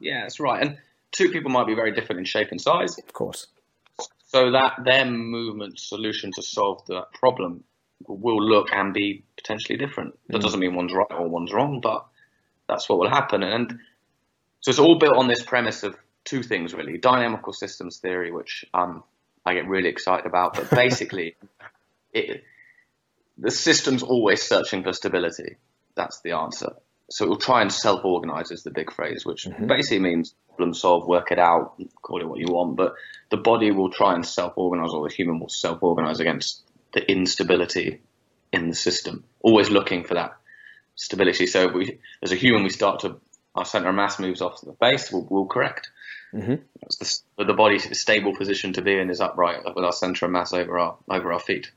Yeah, 0.00 0.22
that's 0.22 0.40
right. 0.40 0.62
And 0.62 0.78
two 1.10 1.30
people 1.30 1.50
might 1.50 1.66
be 1.66 1.74
very 1.74 1.92
different 1.92 2.20
in 2.20 2.24
shape 2.24 2.48
and 2.50 2.60
size. 2.60 2.98
Of 2.98 3.12
course. 3.12 3.48
So 4.28 4.52
that 4.52 4.84
their 4.84 5.04
movement 5.04 5.78
solution 5.78 6.30
to 6.36 6.42
solve 6.42 6.84
that 6.86 7.12
problem 7.12 7.64
will 8.06 8.42
look 8.42 8.68
and 8.72 8.94
be 8.94 9.24
potentially 9.36 9.78
different. 9.78 10.18
That 10.28 10.38
mm. 10.38 10.42
doesn't 10.42 10.60
mean 10.60 10.74
one's 10.74 10.92
right 10.92 11.06
or 11.10 11.28
one's 11.28 11.52
wrong, 11.52 11.80
but 11.80 12.06
that's 12.68 12.88
what 12.88 12.98
will 12.98 13.08
happen. 13.08 13.42
And 13.42 13.78
so 14.60 14.70
it's 14.70 14.78
all 14.78 14.98
built 14.98 15.16
on 15.16 15.28
this 15.28 15.42
premise 15.42 15.82
of 15.82 15.96
two 16.26 16.42
things 16.42 16.74
really: 16.74 16.98
dynamical 16.98 17.54
systems 17.54 17.98
theory, 17.98 18.30
which 18.30 18.66
um, 18.74 19.02
I 19.46 19.54
get 19.54 19.66
really 19.66 19.88
excited 19.88 20.26
about, 20.26 20.54
but 20.54 20.68
basically, 20.70 21.36
it, 22.12 22.44
the 23.38 23.50
system's 23.50 24.02
always 24.02 24.42
searching 24.42 24.82
for 24.82 24.92
stability. 24.92 25.56
That's 25.94 26.20
the 26.20 26.32
answer. 26.32 26.74
So 27.08 27.24
it 27.24 27.28
will 27.28 27.38
try 27.38 27.62
and 27.62 27.72
self-organize 27.72 28.50
is 28.50 28.64
the 28.64 28.70
big 28.70 28.92
phrase, 28.92 29.24
which 29.24 29.44
mm-hmm. 29.44 29.66
basically 29.66 30.00
means 30.00 30.34
problem 30.48 30.74
solve, 30.74 31.06
work 31.06 31.30
it 31.30 31.38
out, 31.38 31.80
call 32.02 32.20
it 32.20 32.28
what 32.28 32.40
you 32.40 32.46
want. 32.48 32.76
But 32.76 32.94
the 33.30 33.36
body 33.36 33.70
will 33.70 33.90
try 33.90 34.14
and 34.14 34.26
self-organize, 34.26 34.90
or 34.90 35.08
the 35.08 35.14
human 35.14 35.38
will 35.38 35.48
self-organize 35.48 36.18
against 36.18 36.62
the 36.92 37.08
instability 37.08 38.00
in 38.52 38.68
the 38.68 38.74
system. 38.74 39.24
Always 39.40 39.70
looking 39.70 40.02
for 40.02 40.14
that 40.14 40.36
stability. 40.96 41.46
So 41.46 41.68
we, 41.68 42.00
as 42.22 42.32
a 42.32 42.36
human, 42.36 42.64
we 42.64 42.70
start 42.70 43.00
to 43.00 43.20
our 43.56 43.64
center 43.64 43.88
of 43.88 43.94
mass 43.94 44.18
moves 44.18 44.40
off 44.40 44.60
the 44.60 44.72
base. 44.72 45.10
We'll, 45.10 45.26
we'll 45.28 45.46
correct. 45.46 45.90
Mm-hmm. 46.34 46.56
The, 47.38 47.44
the 47.44 47.54
body's 47.54 47.98
stable 47.98 48.36
position 48.36 48.74
to 48.74 48.82
be 48.82 48.98
in 48.98 49.10
is 49.10 49.20
upright 49.20 49.64
with 49.74 49.84
our 49.84 49.92
center 49.92 50.26
of 50.26 50.32
mass 50.32 50.52
over 50.52 50.78
our 50.78 50.96
over 51.08 51.32
our 51.32 51.40
feet. 51.40 51.70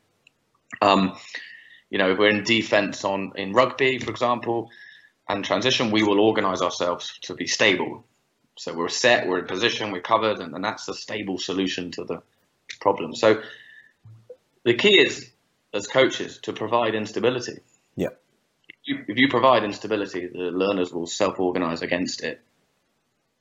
Um, 0.81 1.17
you 1.89 1.97
know, 1.97 2.11
if 2.11 2.17
we're 2.17 2.29
in 2.29 2.43
defense 2.43 3.03
on 3.03 3.33
in 3.35 3.53
rugby, 3.53 3.99
for 3.99 4.11
example, 4.11 4.69
and 5.27 5.45
transition, 5.45 5.91
we 5.91 6.03
will 6.03 6.19
organize 6.19 6.61
ourselves 6.61 7.17
to 7.21 7.35
be 7.35 7.47
stable. 7.47 8.03
So 8.57 8.73
we're 8.73 8.89
set, 8.89 9.27
we're 9.27 9.39
in 9.39 9.45
position, 9.45 9.91
we're 9.91 10.01
covered, 10.01 10.39
and, 10.39 10.53
and 10.53 10.63
that's 10.63 10.87
a 10.89 10.93
stable 10.93 11.37
solution 11.37 11.91
to 11.91 12.03
the 12.03 12.21
problem. 12.81 13.15
So 13.15 13.41
the 14.65 14.73
key 14.73 14.99
is, 14.99 15.31
as 15.73 15.87
coaches, 15.87 16.39
to 16.39 16.51
provide 16.51 16.93
instability. 16.93 17.59
Yeah. 17.95 18.09
If 18.89 18.97
you, 18.97 19.05
if 19.07 19.17
you 19.19 19.27
provide 19.29 19.63
instability, 19.63 20.25
the 20.25 20.51
learners 20.51 20.91
will 20.91 21.05
self-organize 21.05 21.83
against 21.83 22.23
it 22.23 22.41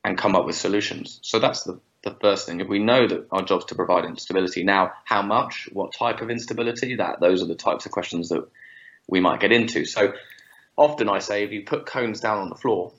and 0.05 0.19
come 0.19 0.37
up 0.37 0.45
with 0.45 0.57
solutions. 0.57 1.21
So 1.23 1.39
that's 1.39 1.63
the, 1.63 1.81
the 2.05 2.17
first 2.21 2.47
thing. 2.47 2.61
If 2.61 2.69
we 2.69 2.79
know 2.79 3.09
that 3.09 3.27
our 3.31 3.43
job's 3.43 3.65
to 3.67 3.75
provide 3.75 4.05
instability, 4.05 4.63
now 4.63 4.93
how 5.05 5.23
much, 5.23 5.69
what 5.73 5.95
type 5.95 6.21
of 6.21 6.31
instability, 6.31 6.97
that 6.97 7.21
those 7.21 7.43
are 7.43 7.47
the 7.47 7.55
types 7.55 7.87
of 7.87 7.93
questions 7.93 8.29
that 8.29 8.47
we 9.09 9.21
might 9.21 9.41
get 9.41 9.51
into. 9.51 9.87
So 9.87 10.13
often 10.77 11.09
I 11.09 11.19
say 11.19 11.45
if 11.45 11.51
you 11.51 11.65
put 11.65 11.87
cones 11.87 12.21
down 12.21 12.39
on 12.39 12.51
the 12.51 12.55
floor 12.55 12.93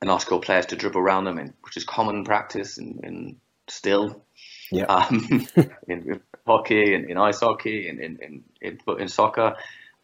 and 0.00 0.10
ask 0.10 0.28
your 0.28 0.40
players 0.40 0.66
to 0.66 0.76
dribble 0.76 1.00
around 1.00 1.24
them 1.24 1.38
in, 1.38 1.54
which 1.62 1.76
is 1.76 1.84
common 1.84 2.24
practice 2.24 2.78
in, 2.78 3.00
in 3.04 3.36
still, 3.68 4.24
yeah. 4.72 4.86
um, 4.86 5.46
in, 5.88 6.10
in, 6.10 6.20
hockey 6.46 6.94
and 6.94 7.08
in, 7.10 7.16
ice 7.16 7.40
hockey 7.40 7.88
and 7.88 8.00
in, 8.00 8.18
in, 8.20 8.44
in, 8.60 8.78
in 8.98 9.08
soccer, 9.08 9.54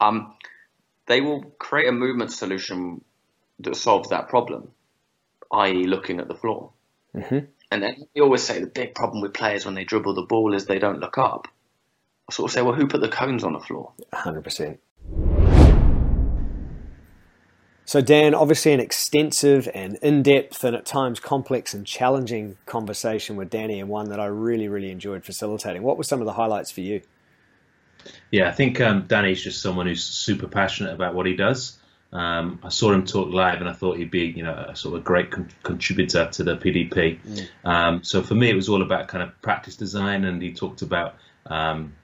um, 0.00 0.34
they 1.12 1.20
will 1.20 1.42
create 1.58 1.88
a 1.88 1.92
movement 1.92 2.32
solution 2.32 3.04
that 3.60 3.76
solves 3.76 4.08
that 4.08 4.28
problem 4.28 4.70
i.e., 5.52 5.86
looking 5.86 6.18
at 6.18 6.28
the 6.28 6.34
floor. 6.34 6.72
Mm-hmm. 7.14 7.38
And 7.70 7.82
then 7.82 8.06
we 8.14 8.22
always 8.22 8.42
say 8.42 8.58
the 8.60 8.66
big 8.66 8.94
problem 8.94 9.20
with 9.20 9.34
players 9.34 9.64
when 9.64 9.74
they 9.74 9.84
dribble 9.84 10.14
the 10.14 10.22
ball 10.22 10.54
is 10.54 10.66
they 10.66 10.78
don't 10.78 10.98
look 10.98 11.18
up. 11.18 11.48
I 12.28 12.32
sort 12.32 12.50
of 12.50 12.54
say, 12.54 12.62
well, 12.62 12.74
who 12.74 12.86
put 12.86 13.00
the 13.00 13.08
cones 13.08 13.44
on 13.44 13.52
the 13.52 13.60
floor? 13.60 13.92
100%. 14.14 14.78
So, 17.84 18.00
Dan, 18.00 18.34
obviously 18.34 18.72
an 18.72 18.80
extensive 18.80 19.68
and 19.74 19.96
in 19.96 20.22
depth 20.22 20.64
and 20.64 20.74
at 20.74 20.86
times 20.86 21.20
complex 21.20 21.74
and 21.74 21.86
challenging 21.86 22.56
conversation 22.64 23.36
with 23.36 23.50
Danny, 23.50 23.80
and 23.80 23.88
one 23.88 24.08
that 24.08 24.20
I 24.20 24.26
really, 24.26 24.68
really 24.68 24.90
enjoyed 24.90 25.24
facilitating. 25.24 25.82
What 25.82 25.98
were 25.98 26.04
some 26.04 26.20
of 26.20 26.26
the 26.26 26.32
highlights 26.32 26.70
for 26.70 26.80
you? 26.80 27.02
Yeah, 28.30 28.48
I 28.48 28.52
think 28.52 28.80
um, 28.80 29.06
Danny's 29.06 29.42
just 29.42 29.60
someone 29.60 29.86
who's 29.86 30.02
super 30.02 30.48
passionate 30.48 30.94
about 30.94 31.14
what 31.14 31.26
he 31.26 31.36
does. 31.36 31.78
Um, 32.12 32.60
I 32.62 32.68
saw 32.68 32.92
him 32.92 33.06
talk 33.06 33.32
live, 33.32 33.60
and 33.60 33.68
I 33.68 33.72
thought 33.72 33.96
he'd 33.96 34.10
be, 34.10 34.26
you 34.26 34.42
know, 34.42 34.52
a 34.68 34.76
sort 34.76 34.96
of 34.96 35.04
great 35.04 35.30
con- 35.30 35.50
contributor 35.62 36.28
to 36.32 36.44
the 36.44 36.56
PDP. 36.56 37.18
Mm. 37.20 37.48
Um, 37.64 38.04
so 38.04 38.22
for 38.22 38.34
me, 38.34 38.50
it 38.50 38.54
was 38.54 38.68
all 38.68 38.82
about 38.82 39.08
kind 39.08 39.22
of 39.22 39.40
practice 39.40 39.76
design, 39.76 40.24
and 40.24 40.42
he 40.42 40.52
talked 40.52 40.82
about 40.82 41.16
um, 41.46 41.94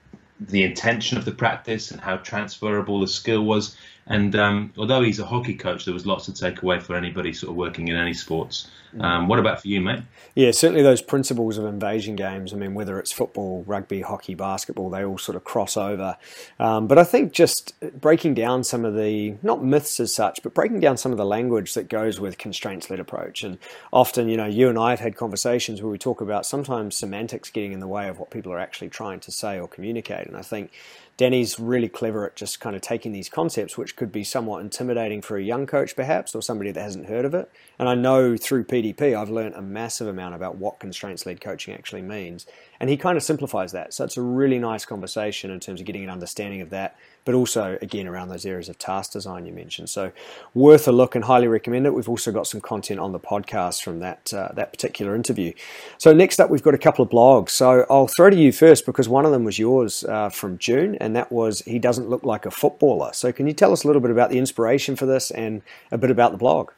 the 0.40 0.62
intention 0.62 1.18
of 1.18 1.24
the 1.24 1.32
practice 1.32 1.90
and 1.90 2.00
how 2.00 2.16
transferable 2.16 3.00
the 3.00 3.08
skill 3.08 3.42
was. 3.42 3.76
And 4.08 4.34
um, 4.36 4.72
although 4.78 5.02
he's 5.02 5.18
a 5.18 5.26
hockey 5.26 5.54
coach, 5.54 5.84
there 5.84 5.94
was 5.94 6.06
lots 6.06 6.24
to 6.26 6.34
take 6.34 6.62
away 6.62 6.80
for 6.80 6.96
anybody 6.96 7.32
sort 7.32 7.50
of 7.50 7.56
working 7.56 7.88
in 7.88 7.96
any 7.96 8.14
sports. 8.14 8.68
Mm. 8.94 9.04
Um, 9.04 9.28
what 9.28 9.38
about 9.38 9.60
for 9.60 9.68
you, 9.68 9.82
mate? 9.82 10.00
Yeah, 10.34 10.50
certainly 10.50 10.82
those 10.82 11.02
principles 11.02 11.58
of 11.58 11.66
invasion 11.66 12.16
games. 12.16 12.54
I 12.54 12.56
mean, 12.56 12.72
whether 12.72 12.98
it's 12.98 13.12
football, 13.12 13.64
rugby, 13.66 14.00
hockey, 14.00 14.34
basketball, 14.34 14.88
they 14.88 15.04
all 15.04 15.18
sort 15.18 15.36
of 15.36 15.44
cross 15.44 15.76
over. 15.76 16.16
Um, 16.58 16.86
but 16.86 16.96
I 16.96 17.04
think 17.04 17.32
just 17.32 17.74
breaking 18.00 18.32
down 18.32 18.64
some 18.64 18.86
of 18.86 18.94
the, 18.94 19.34
not 19.42 19.62
myths 19.62 20.00
as 20.00 20.14
such, 20.14 20.42
but 20.42 20.54
breaking 20.54 20.80
down 20.80 20.96
some 20.96 21.12
of 21.12 21.18
the 21.18 21.26
language 21.26 21.74
that 21.74 21.90
goes 21.90 22.18
with 22.18 22.38
constraints 22.38 22.88
led 22.88 23.00
approach. 23.00 23.42
And 23.42 23.58
often, 23.92 24.28
you 24.30 24.38
know, 24.38 24.46
you 24.46 24.70
and 24.70 24.78
I 24.78 24.90
have 24.90 25.00
had 25.00 25.16
conversations 25.16 25.82
where 25.82 25.90
we 25.90 25.98
talk 25.98 26.22
about 26.22 26.46
sometimes 26.46 26.96
semantics 26.96 27.50
getting 27.50 27.72
in 27.72 27.80
the 27.80 27.88
way 27.88 28.08
of 28.08 28.18
what 28.18 28.30
people 28.30 28.52
are 28.52 28.58
actually 28.58 28.88
trying 28.88 29.20
to 29.20 29.30
say 29.30 29.60
or 29.60 29.68
communicate. 29.68 30.26
And 30.26 30.36
I 30.36 30.42
think 30.42 30.70
Danny's 31.18 31.58
really 31.58 31.88
clever 31.88 32.24
at 32.24 32.36
just 32.36 32.60
kind 32.60 32.76
of 32.76 32.80
taking 32.80 33.12
these 33.12 33.28
concepts, 33.28 33.76
which 33.76 33.96
could 33.98 34.12
be 34.12 34.22
somewhat 34.22 34.60
intimidating 34.60 35.20
for 35.20 35.36
a 35.36 35.42
young 35.42 35.66
coach, 35.66 35.96
perhaps, 35.96 36.34
or 36.34 36.40
somebody 36.40 36.70
that 36.70 36.80
hasn't 36.80 37.06
heard 37.06 37.24
of 37.24 37.34
it. 37.34 37.50
And 37.78 37.88
I 37.88 37.96
know 37.96 38.36
through 38.36 38.64
PDP, 38.64 39.14
I've 39.14 39.28
learned 39.28 39.56
a 39.56 39.60
massive 39.60 40.06
amount 40.06 40.36
about 40.36 40.56
what 40.56 40.78
constraints 40.78 41.26
led 41.26 41.40
coaching 41.40 41.74
actually 41.74 42.02
means. 42.02 42.46
And 42.78 42.88
he 42.88 42.96
kind 42.96 43.16
of 43.16 43.24
simplifies 43.24 43.72
that. 43.72 43.92
So 43.92 44.04
it's 44.04 44.16
a 44.16 44.22
really 44.22 44.60
nice 44.60 44.84
conversation 44.84 45.50
in 45.50 45.58
terms 45.58 45.80
of 45.80 45.86
getting 45.86 46.04
an 46.04 46.10
understanding 46.10 46.60
of 46.60 46.70
that 46.70 46.96
but 47.24 47.34
also 47.34 47.78
again 47.82 48.06
around 48.06 48.28
those 48.28 48.46
areas 48.46 48.68
of 48.68 48.78
task 48.78 49.12
design 49.12 49.46
you 49.46 49.52
mentioned. 49.52 49.90
So 49.90 50.12
worth 50.54 50.88
a 50.88 50.92
look 50.92 51.14
and 51.14 51.24
highly 51.24 51.46
recommend 51.48 51.86
it. 51.86 51.94
We've 51.94 52.08
also 52.08 52.32
got 52.32 52.46
some 52.46 52.60
content 52.60 53.00
on 53.00 53.12
the 53.12 53.20
podcast 53.20 53.82
from 53.82 54.00
that 54.00 54.32
uh, 54.32 54.50
that 54.54 54.72
particular 54.72 55.14
interview. 55.14 55.52
So 55.98 56.12
next 56.12 56.40
up, 56.40 56.50
we've 56.50 56.62
got 56.62 56.74
a 56.74 56.78
couple 56.78 57.04
of 57.04 57.10
blogs. 57.10 57.50
So 57.50 57.86
I'll 57.90 58.08
throw 58.08 58.30
to 58.30 58.36
you 58.36 58.52
first 58.52 58.86
because 58.86 59.08
one 59.08 59.24
of 59.24 59.32
them 59.32 59.44
was 59.44 59.58
yours 59.58 60.04
uh, 60.04 60.30
from 60.30 60.58
June, 60.58 60.96
and 60.96 61.14
that 61.16 61.30
was 61.30 61.60
he 61.60 61.78
doesn't 61.78 62.08
look 62.08 62.24
like 62.24 62.46
a 62.46 62.50
footballer. 62.50 63.12
So 63.12 63.32
can 63.32 63.46
you 63.46 63.52
tell 63.52 63.72
us 63.72 63.84
a 63.84 63.86
little 63.86 64.02
bit 64.02 64.10
about 64.10 64.30
the 64.30 64.38
inspiration 64.38 64.96
for 64.96 65.06
this 65.06 65.30
and 65.30 65.62
a 65.90 65.98
bit 65.98 66.10
about 66.10 66.32
the 66.32 66.38
blog? 66.38 66.70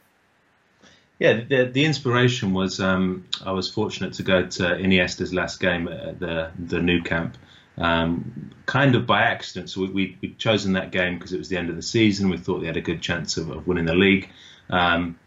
Yeah, 1.19 1.41
the, 1.47 1.65
the 1.65 1.85
inspiration 1.85 2.51
was 2.51 2.79
um, 2.79 3.27
I 3.45 3.51
was 3.51 3.69
fortunate 3.69 4.13
to 4.13 4.23
go 4.23 4.47
to 4.47 4.63
Iniesta's 4.63 5.33
last 5.33 5.59
game 5.59 5.87
at 5.87 6.19
the 6.19 6.51
the 6.57 6.81
Nou 6.81 7.03
Camp 7.03 7.37
um, 7.77 8.51
kind 8.65 8.95
of 8.95 9.05
by 9.07 9.21
accident. 9.21 9.69
So 9.69 9.81
we, 9.81 9.87
we, 9.87 10.17
would 10.21 10.37
chosen 10.37 10.73
that 10.73 10.91
game 10.91 11.15
because 11.15 11.33
it 11.33 11.37
was 11.37 11.49
the 11.49 11.57
end 11.57 11.69
of 11.69 11.75
the 11.75 11.81
season. 11.81 12.29
We 12.29 12.37
thought 12.37 12.59
they 12.59 12.67
had 12.67 12.77
a 12.77 12.81
good 12.81 13.01
chance 13.01 13.37
of, 13.37 13.49
of 13.49 13.67
winning 13.67 13.85
the 13.85 13.95
league. 13.95 14.29
Um, 14.69 15.17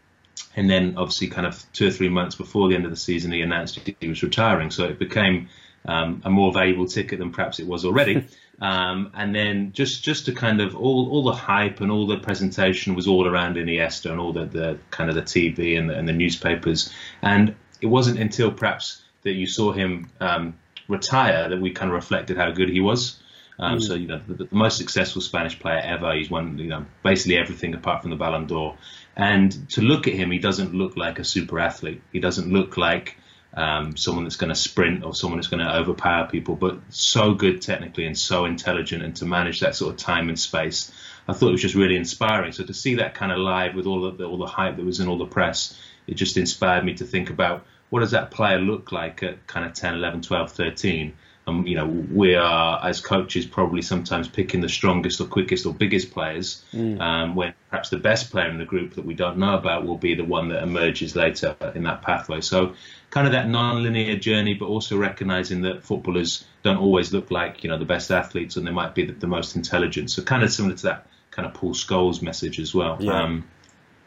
and 0.56 0.68
then, 0.70 0.94
obviously, 0.96 1.28
kind 1.28 1.46
of 1.46 1.64
two 1.72 1.88
or 1.88 1.90
three 1.90 2.08
months 2.08 2.34
before 2.34 2.68
the 2.68 2.74
end 2.74 2.84
of 2.84 2.90
the 2.90 2.96
season, 2.96 3.32
he 3.32 3.40
announced 3.40 3.78
he 4.00 4.08
was 4.08 4.22
retiring. 4.22 4.70
So 4.70 4.84
it 4.84 4.98
became 4.98 5.48
um, 5.84 6.22
a 6.24 6.30
more 6.30 6.52
valuable 6.52 6.86
ticket 6.86 7.18
than 7.18 7.30
perhaps 7.30 7.58
it 7.58 7.66
was 7.66 7.84
already. 7.84 8.26
Um, 8.60 9.10
and 9.14 9.34
then 9.34 9.72
just 9.72 10.04
just 10.04 10.26
to 10.26 10.32
kind 10.32 10.60
of 10.60 10.76
all 10.76 11.10
all 11.10 11.24
the 11.24 11.32
hype 11.32 11.80
and 11.80 11.90
all 11.90 12.06
the 12.06 12.18
presentation 12.18 12.94
was 12.94 13.08
all 13.08 13.26
around 13.26 13.56
Iniesta 13.56 14.10
and 14.12 14.20
all 14.20 14.32
the, 14.32 14.44
the 14.44 14.78
kind 14.90 15.10
of 15.10 15.16
the 15.16 15.22
TV 15.22 15.76
and 15.76 15.90
the, 15.90 15.98
and 15.98 16.06
the 16.06 16.12
newspapers. 16.12 16.92
And 17.20 17.56
it 17.80 17.86
wasn't 17.86 18.20
until 18.20 18.52
perhaps 18.52 19.02
that 19.22 19.32
you 19.32 19.46
saw 19.46 19.72
him 19.72 20.08
um, 20.20 20.54
retire 20.88 21.48
that 21.48 21.60
we 21.60 21.70
kind 21.70 21.90
of 21.90 21.94
reflected 21.94 22.36
how 22.36 22.50
good 22.50 22.68
he 22.68 22.80
was. 22.80 23.18
Um, 23.58 23.78
mm. 23.78 23.82
So 23.82 23.94
you 23.94 24.08
know, 24.08 24.20
the, 24.26 24.44
the, 24.44 24.48
most 24.50 24.78
successful 24.78 25.22
Spanish 25.22 25.58
player 25.58 25.78
ever. 25.78 26.14
He's 26.14 26.30
won 26.30 26.58
you 26.58 26.68
know 26.68 26.86
basically 27.02 27.38
everything 27.38 27.74
apart 27.74 28.02
from 28.02 28.10
the 28.10 28.16
Ballon 28.16 28.46
d'Or. 28.46 28.76
And 29.16 29.68
to 29.70 29.80
look 29.80 30.08
at 30.08 30.14
him, 30.14 30.30
he 30.30 30.38
doesn't 30.38 30.74
look 30.74 30.96
like 30.96 31.18
a 31.18 31.24
super 31.24 31.60
athlete. 31.60 32.02
He 32.12 32.18
doesn't 32.18 32.52
look 32.52 32.76
like 32.76 33.16
um, 33.54 33.96
someone 33.96 34.24
that's 34.24 34.36
going 34.36 34.48
to 34.48 34.56
sprint 34.56 35.04
or 35.04 35.14
someone 35.14 35.38
that's 35.38 35.48
going 35.48 35.64
to 35.64 35.76
overpower 35.76 36.26
people, 36.26 36.56
but 36.56 36.78
so 36.88 37.34
good 37.34 37.62
technically 37.62 38.06
and 38.06 38.18
so 38.18 38.44
intelligent, 38.44 39.02
and 39.02 39.14
to 39.16 39.24
manage 39.24 39.60
that 39.60 39.76
sort 39.76 39.94
of 39.94 40.00
time 40.00 40.28
and 40.28 40.38
space, 40.38 40.92
I 41.28 41.32
thought 41.32 41.48
it 41.48 41.52
was 41.52 41.62
just 41.62 41.76
really 41.76 41.96
inspiring. 41.96 42.52
So 42.52 42.64
to 42.64 42.74
see 42.74 42.96
that 42.96 43.14
kind 43.14 43.30
of 43.30 43.38
live 43.38 43.74
with 43.74 43.86
all 43.86 44.04
of 44.04 44.18
the, 44.18 44.24
all 44.24 44.38
the 44.38 44.46
hype 44.46 44.76
that 44.76 44.84
was 44.84 44.98
in 44.98 45.08
all 45.08 45.18
the 45.18 45.26
press, 45.26 45.80
it 46.06 46.14
just 46.14 46.36
inspired 46.36 46.84
me 46.84 46.94
to 46.94 47.04
think 47.04 47.30
about 47.30 47.64
what 47.94 48.00
does 48.00 48.10
that 48.10 48.32
player 48.32 48.58
look 48.58 48.90
like 48.90 49.22
at 49.22 49.46
kind 49.46 49.64
of 49.64 49.72
10, 49.72 49.94
11, 49.94 50.22
12, 50.22 50.50
13? 50.50 51.12
And 51.46 51.68
you 51.68 51.76
know, 51.76 51.86
we 51.86 52.34
are 52.34 52.84
as 52.84 53.00
coaches 53.00 53.46
probably 53.46 53.82
sometimes 53.82 54.26
picking 54.26 54.60
the 54.60 54.68
strongest 54.68 55.20
or 55.20 55.26
quickest 55.26 55.64
or 55.64 55.72
biggest 55.72 56.10
players, 56.10 56.64
mm. 56.72 57.00
um, 57.00 57.36
when 57.36 57.54
perhaps 57.70 57.90
the 57.90 57.98
best 57.98 58.32
player 58.32 58.48
in 58.48 58.58
the 58.58 58.64
group 58.64 58.94
that 58.94 59.04
we 59.04 59.14
don't 59.14 59.38
know 59.38 59.54
about 59.54 59.86
will 59.86 59.96
be 59.96 60.16
the 60.16 60.24
one 60.24 60.48
that 60.48 60.64
emerges 60.64 61.14
later 61.14 61.54
in 61.76 61.84
that 61.84 62.02
pathway. 62.02 62.40
So, 62.40 62.74
kind 63.10 63.28
of 63.28 63.32
that 63.32 63.48
non-linear 63.48 64.16
journey, 64.16 64.54
but 64.54 64.66
also 64.66 64.98
recognizing 64.98 65.62
that 65.62 65.84
footballers 65.84 66.44
don't 66.64 66.78
always 66.78 67.12
look 67.12 67.30
like 67.30 67.62
you 67.62 67.70
know 67.70 67.78
the 67.78 67.84
best 67.84 68.10
athletes, 68.10 68.56
and 68.56 68.66
they 68.66 68.72
might 68.72 68.96
be 68.96 69.04
the, 69.04 69.12
the 69.12 69.28
most 69.28 69.54
intelligent. 69.54 70.10
So, 70.10 70.24
kind 70.24 70.42
of 70.42 70.52
similar 70.52 70.74
to 70.74 70.82
that 70.82 71.06
kind 71.30 71.46
of 71.46 71.54
Paul 71.54 71.74
Scholes 71.74 72.22
message 72.22 72.58
as 72.58 72.74
well. 72.74 72.96
Yeah. 72.98 73.22
Um, 73.22 73.44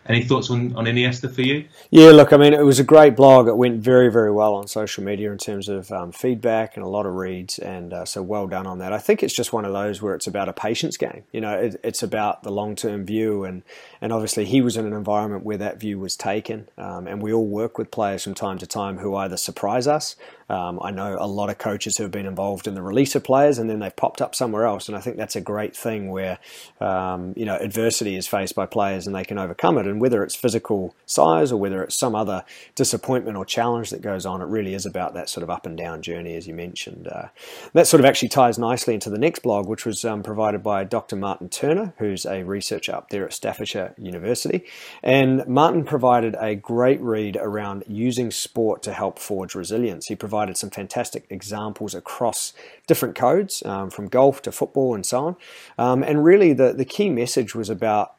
any 0.07 0.23
thoughts 0.23 0.49
on, 0.49 0.75
on 0.75 0.85
Iniesta 0.85 1.33
for 1.33 1.41
you? 1.41 1.65
Yeah, 1.91 2.11
look, 2.11 2.33
I 2.33 2.37
mean, 2.37 2.53
it 2.53 2.65
was 2.65 2.79
a 2.79 2.83
great 2.83 3.15
blog. 3.15 3.47
It 3.47 3.57
went 3.57 3.79
very, 3.81 4.11
very 4.11 4.31
well 4.31 4.55
on 4.55 4.67
social 4.67 5.03
media 5.03 5.31
in 5.31 5.37
terms 5.37 5.67
of 5.67 5.91
um, 5.91 6.11
feedback 6.11 6.75
and 6.77 6.85
a 6.85 6.87
lot 6.87 7.05
of 7.05 7.13
reads, 7.15 7.59
and 7.59 7.93
uh, 7.93 8.05
so 8.05 8.21
well 8.21 8.47
done 8.47 8.67
on 8.67 8.79
that. 8.79 8.93
I 8.93 8.99
think 8.99 9.23
it's 9.23 9.35
just 9.35 9.53
one 9.53 9.65
of 9.65 9.73
those 9.73 10.01
where 10.01 10.15
it's 10.15 10.27
about 10.27 10.49
a 10.49 10.53
patience 10.53 10.97
game. 10.97 11.23
You 11.31 11.41
know, 11.41 11.57
it, 11.57 11.79
it's 11.83 12.03
about 12.03 12.43
the 12.43 12.51
long 12.51 12.75
term 12.75 13.05
view, 13.05 13.43
and 13.43 13.63
and 14.01 14.13
obviously 14.13 14.45
he 14.45 14.61
was 14.61 14.77
in 14.77 14.85
an 14.85 14.93
environment 14.93 15.43
where 15.43 15.57
that 15.57 15.79
view 15.79 15.99
was 15.99 16.15
taken, 16.15 16.69
um, 16.77 17.07
and 17.07 17.21
we 17.21 17.33
all 17.33 17.47
work 17.47 17.77
with 17.77 17.91
players 17.91 18.23
from 18.23 18.33
time 18.33 18.57
to 18.59 18.67
time 18.67 18.97
who 18.99 19.15
either 19.15 19.37
surprise 19.37 19.87
us 19.87 20.15
um, 20.49 20.79
I 20.81 20.91
know 20.91 21.17
a 21.19 21.27
lot 21.27 21.49
of 21.49 21.57
coaches 21.57 21.97
who 21.97 22.03
have 22.03 22.11
been 22.11 22.25
involved 22.25 22.67
in 22.67 22.73
the 22.73 22.81
release 22.81 23.15
of 23.15 23.23
players 23.23 23.57
and 23.57 23.69
then 23.69 23.79
they've 23.79 23.95
popped 23.95 24.21
up 24.21 24.33
somewhere 24.33 24.65
else. 24.65 24.87
And 24.87 24.95
I 24.95 25.01
think 25.01 25.17
that's 25.17 25.35
a 25.35 25.41
great 25.41 25.75
thing 25.75 26.09
where, 26.09 26.39
um, 26.79 27.33
you 27.35 27.45
know, 27.45 27.57
adversity 27.57 28.15
is 28.15 28.27
faced 28.27 28.55
by 28.55 28.65
players 28.65 29.07
and 29.07 29.15
they 29.15 29.25
can 29.25 29.37
overcome 29.37 29.77
it. 29.77 29.87
And 29.87 29.96
whether 29.99 30.23
it's 30.23 30.35
physical 30.35 30.95
size 31.05 31.51
or 31.51 31.59
whether 31.59 31.83
it's 31.83 31.95
some 31.95 32.15
other 32.15 32.43
disappointment 32.75 33.37
or 33.37 33.45
challenge 33.45 33.89
that 33.89 34.01
goes 34.01 34.25
on, 34.25 34.41
it 34.41 34.45
really 34.45 34.73
is 34.73 34.85
about 34.85 35.13
that 35.13 35.29
sort 35.29 35.43
of 35.43 35.49
up 35.49 35.65
and 35.65 35.77
down 35.77 36.01
journey, 36.01 36.35
as 36.35 36.47
you 36.47 36.53
mentioned. 36.53 37.07
Uh, 37.07 37.27
that 37.73 37.87
sort 37.87 37.99
of 37.99 38.05
actually 38.05 38.29
ties 38.29 38.57
nicely 38.57 38.93
into 38.93 39.09
the 39.09 39.19
next 39.19 39.39
blog, 39.39 39.67
which 39.67 39.85
was 39.85 40.03
um, 40.05 40.23
provided 40.23 40.63
by 40.63 40.83
Dr. 40.83 41.15
Martin 41.15 41.49
Turner, 41.49 41.93
who's 41.97 42.25
a 42.25 42.43
researcher 42.43 42.95
up 42.95 43.09
there 43.09 43.25
at 43.25 43.33
Staffordshire 43.33 43.93
University. 43.97 44.63
And 45.03 45.45
Martin 45.47 45.83
provided 45.83 46.35
a 46.39 46.55
great 46.55 47.01
read 47.01 47.37
around 47.37 47.83
using 47.87 48.31
sport 48.31 48.81
to 48.83 48.93
help 48.93 49.19
forge 49.19 49.55
resilience. 49.55 50.07
He 50.07 50.15
provided 50.15 50.37
provided 50.37 50.57
some 50.57 50.69
fantastic 50.69 51.25
examples 51.29 51.95
across 51.95 52.53
different 52.85 53.15
codes, 53.15 53.63
um, 53.65 53.89
from 53.89 54.07
golf 54.07 54.41
to 54.41 54.51
football 54.51 54.93
and 54.93 55.05
so 55.05 55.25
on. 55.25 55.35
Um, 55.77 56.03
and 56.03 56.23
really, 56.23 56.53
the, 56.53 56.73
the 56.73 56.85
key 56.85 57.09
message 57.09 57.55
was 57.55 57.69
about 57.69 58.16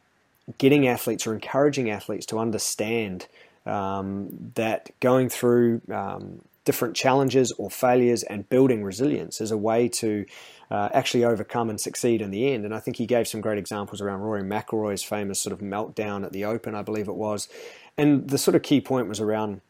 getting 0.57 0.89
athletes 0.89 1.27
or 1.27 1.35
encouraging 1.35 1.91
athletes 1.91 2.25
to 2.27 2.39
understand 2.39 3.27
um, 3.67 4.53
that 4.55 4.91
going 5.01 5.29
through 5.29 5.83
um, 5.93 6.41
different 6.65 6.95
challenges 6.95 7.53
or 7.59 7.71
failures 7.71 8.23
and 8.23 8.49
building 8.49 8.83
resilience 8.83 9.41
is 9.41 9.51
a 9.51 9.57
way 9.57 9.89
to 9.89 10.25
uh, 10.71 10.89
actually 10.93 11.25
overcome 11.25 11.71
and 11.71 11.81
succeed 11.81 12.21
in 12.21 12.31
the 12.31 12.53
end. 12.53 12.65
And 12.65 12.75
I 12.75 12.79
think 12.79 12.97
he 12.97 13.07
gave 13.07 13.27
some 13.27 13.41
great 13.41 13.59
examples 13.59 14.01
around 14.01 14.21
Rory 14.21 14.43
McIlroy's 14.43 15.03
famous 15.03 15.41
sort 15.41 15.53
of 15.53 15.61
meltdown 15.61 16.25
at 16.25 16.33
the 16.33 16.45
Open, 16.45 16.75
I 16.75 16.83
believe 16.83 17.09
it 17.09 17.15
was. 17.15 17.49
And 17.97 18.29
the 18.29 18.39
sort 18.39 18.55
of 18.55 18.63
key 18.63 18.81
point 18.81 19.09
was 19.09 19.19
around 19.19 19.61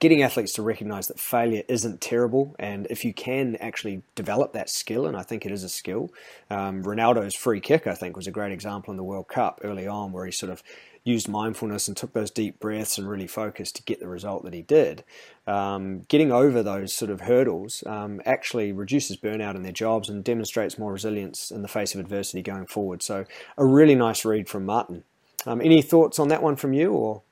getting 0.00 0.22
athletes 0.22 0.52
to 0.54 0.62
recognize 0.62 1.08
that 1.08 1.18
failure 1.18 1.62
isn't 1.68 2.00
terrible, 2.00 2.54
and 2.58 2.86
if 2.90 3.04
you 3.04 3.12
can 3.12 3.56
actually 3.56 4.02
develop 4.14 4.52
that 4.52 4.70
skill, 4.70 5.06
and 5.06 5.16
I 5.16 5.22
think 5.22 5.44
it 5.44 5.52
is 5.52 5.64
a 5.64 5.68
skill. 5.68 6.10
Um, 6.50 6.82
Ronaldo's 6.82 7.34
free 7.34 7.60
kick, 7.60 7.86
I 7.86 7.94
think, 7.94 8.16
was 8.16 8.26
a 8.26 8.32
great 8.32 8.52
example 8.52 8.90
in 8.92 8.96
the 8.96 9.04
World 9.04 9.28
Cup 9.28 9.60
early 9.62 9.86
on, 9.86 10.12
where 10.12 10.26
he 10.26 10.32
sort 10.32 10.50
of 10.52 10.62
used 11.04 11.28
mindfulness 11.28 11.86
and 11.86 11.96
took 11.96 12.14
those 12.14 12.30
deep 12.30 12.58
breaths 12.58 12.96
and 12.96 13.08
really 13.08 13.26
focused 13.26 13.76
to 13.76 13.82
get 13.82 14.00
the 14.00 14.08
result 14.08 14.42
that 14.42 14.54
he 14.54 14.62
did. 14.62 15.04
Um, 15.46 16.00
getting 16.08 16.32
over 16.32 16.62
those 16.62 16.94
sort 16.94 17.10
of 17.10 17.22
hurdles 17.22 17.84
um, 17.86 18.22
actually 18.24 18.72
reduces 18.72 19.18
burnout 19.18 19.54
in 19.54 19.62
their 19.62 19.72
jobs 19.72 20.08
and 20.08 20.24
demonstrates 20.24 20.78
more 20.78 20.92
resilience 20.92 21.50
in 21.50 21.60
the 21.60 21.68
face 21.68 21.94
of 21.94 22.00
adversity 22.00 22.40
going 22.40 22.66
forward. 22.66 23.02
So, 23.02 23.26
a 23.58 23.64
really 23.66 23.94
nice 23.94 24.24
read 24.24 24.48
from 24.48 24.64
Martin. 24.64 25.04
Um, 25.46 25.60
any 25.60 25.82
thoughts 25.82 26.18
on 26.18 26.28
that 26.28 26.42
one 26.42 26.56
from 26.56 26.72
you, 26.72 26.92
or? 26.92 27.22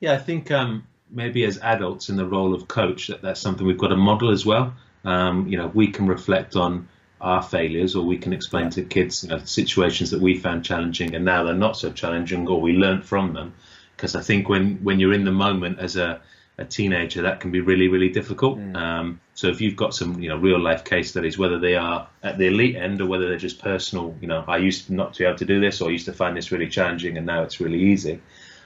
Yeah, 0.00 0.12
I 0.12 0.18
think 0.18 0.50
um, 0.50 0.86
maybe 1.14 1.44
as 1.44 1.58
adults 1.58 2.08
in 2.08 2.16
the 2.16 2.26
role 2.26 2.54
of 2.54 2.68
coach, 2.68 3.08
that 3.08 3.22
that's 3.22 3.40
something 3.40 3.66
we've 3.66 3.78
got 3.78 3.88
to 3.88 3.96
model 3.96 4.30
as 4.30 4.44
well. 4.44 4.74
Um, 5.04 5.46
you 5.48 5.56
know, 5.56 5.68
we 5.68 5.88
can 5.88 6.06
reflect 6.06 6.56
on 6.56 6.88
our 7.20 7.42
failures, 7.42 7.96
or 7.96 8.04
we 8.04 8.18
can 8.18 8.32
explain 8.32 8.70
to 8.70 8.82
kids 8.82 9.24
you 9.24 9.30
know, 9.30 9.38
situations 9.38 10.10
that 10.10 10.20
we 10.20 10.36
found 10.36 10.64
challenging 10.64 11.14
and 11.14 11.24
now 11.24 11.44
they're 11.44 11.54
not 11.54 11.76
so 11.76 11.92
challenging, 11.92 12.46
or 12.48 12.60
we 12.60 12.72
learned 12.72 13.04
from 13.04 13.32
them. 13.32 13.54
Because 13.96 14.14
I 14.14 14.20
think 14.22 14.48
when 14.48 14.76
when 14.84 15.00
you're 15.00 15.14
in 15.14 15.24
the 15.24 15.32
moment 15.32 15.78
as 15.78 15.96
a 15.96 16.20
a 16.56 16.64
teenager, 16.64 17.22
that 17.22 17.40
can 17.40 17.50
be 17.50 17.60
really, 17.60 17.88
really 17.88 18.08
difficult. 18.08 18.58
Mm. 18.58 18.76
Um, 18.76 19.20
so 19.34 19.48
if 19.48 19.60
you've 19.60 19.74
got 19.74 19.92
some, 19.92 20.20
you 20.20 20.28
know, 20.28 20.36
real 20.36 20.60
life 20.60 20.84
case 20.84 21.10
studies, 21.10 21.36
whether 21.36 21.58
they 21.58 21.74
are 21.74 22.08
at 22.22 22.38
the 22.38 22.46
elite 22.46 22.76
end 22.76 23.00
or 23.00 23.06
whether 23.06 23.28
they're 23.28 23.38
just 23.38 23.60
personal, 23.60 24.16
you 24.20 24.28
know, 24.28 24.44
I 24.46 24.58
used 24.58 24.88
not 24.88 25.14
to 25.14 25.18
be 25.20 25.24
able 25.24 25.38
to 25.38 25.44
do 25.44 25.60
this, 25.60 25.80
or 25.80 25.88
I 25.88 25.92
used 25.92 26.06
to 26.06 26.12
find 26.12 26.36
this 26.36 26.52
really 26.52 26.68
challenging, 26.68 27.16
and 27.16 27.26
now 27.26 27.42
it's 27.42 27.60
really 27.60 27.80
easy. 27.80 28.20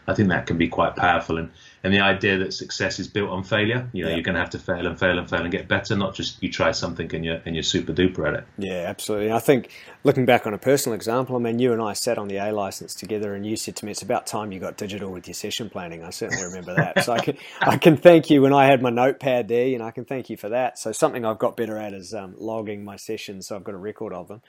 I 0.09 0.15
think 0.15 0.31
that 0.31 0.47
can 0.47 0.57
be 0.57 0.69
quite 0.69 0.97
powerful. 0.97 1.37
And, 1.37 1.51
and 1.85 1.93
the 1.93 2.01
idea 2.01 2.39
that 2.39 2.53
success 2.55 2.99
is 2.99 3.07
built 3.07 3.31
on 3.31 3.45
failure, 3.45 3.89
you 3.93 4.03
know, 4.03 4.09
yeah. 4.09 4.17
you're 4.17 4.25
going 4.25 4.35
to 4.35 4.41
have 4.41 4.51
to 4.51 4.59
fail 4.59 4.87
and 4.87 4.99
fail 4.99 5.19
and 5.19 5.29
fail 5.29 5.43
and 5.43 5.53
get 5.53 5.69
better, 5.69 5.95
not 5.95 6.15
just 6.15 6.43
you 6.43 6.51
try 6.51 6.73
something 6.73 7.15
and 7.15 7.25
you're, 7.25 7.41
and 7.45 7.55
you're 7.55 7.63
super 7.63 7.93
duper 7.93 8.27
at 8.27 8.35
it. 8.35 8.45
Yeah, 8.57 8.85
absolutely. 8.87 9.31
I 9.31 9.39
think 9.39 9.71
looking 10.05 10.25
back 10.25 10.47
on 10.47 10.55
a 10.55 10.59
personal 10.59 10.97
example, 10.97 11.37
I 11.37 11.39
mean, 11.39 11.59
you 11.59 11.73
and 11.73 11.83
I 11.83 11.93
sat 11.93 12.19
on 12.19 12.27
the 12.27 12.39
A 12.39 12.53
license 12.53 12.95
together 12.95 13.35
and 13.35 13.47
you 13.47 13.55
said 13.55 13.77
to 13.77 13.85
me, 13.85 13.93
it's 13.93 14.03
about 14.03 14.27
time 14.27 14.51
you 14.51 14.59
got 14.59 14.77
digital 14.79 15.13
with 15.13 15.29
your 15.29 15.35
session 15.35 15.69
planning. 15.69 16.03
I 16.03 16.11
certainly 16.11 16.43
remember 16.43 16.75
that. 16.75 17.05
so 17.05 17.13
I 17.13 17.21
can, 17.21 17.37
I 17.61 17.77
can 17.77 17.97
thank 17.97 18.31
you 18.31 18.41
when 18.41 18.55
I 18.55 18.67
had 18.67 18.81
my 18.81 18.91
notepad 18.91 19.49
there, 19.49 19.75
and 19.75 19.83
I 19.83 19.91
can 19.91 20.05
thank 20.07 20.31
you 20.31 20.37
for 20.37 20.49
that. 20.49 20.79
So 20.79 20.93
something 20.93 21.25
I've 21.25 21.39
got 21.39 21.57
better 21.57 21.77
at 21.77 21.93
is 21.93 22.15
um, 22.15 22.35
logging 22.39 22.83
my 22.85 22.97
sessions, 22.97 23.47
so 23.47 23.57
I've 23.57 23.65
got 23.65 23.75
a 23.75 23.79
record 23.79 24.13
of 24.13 24.29
them. 24.29 24.41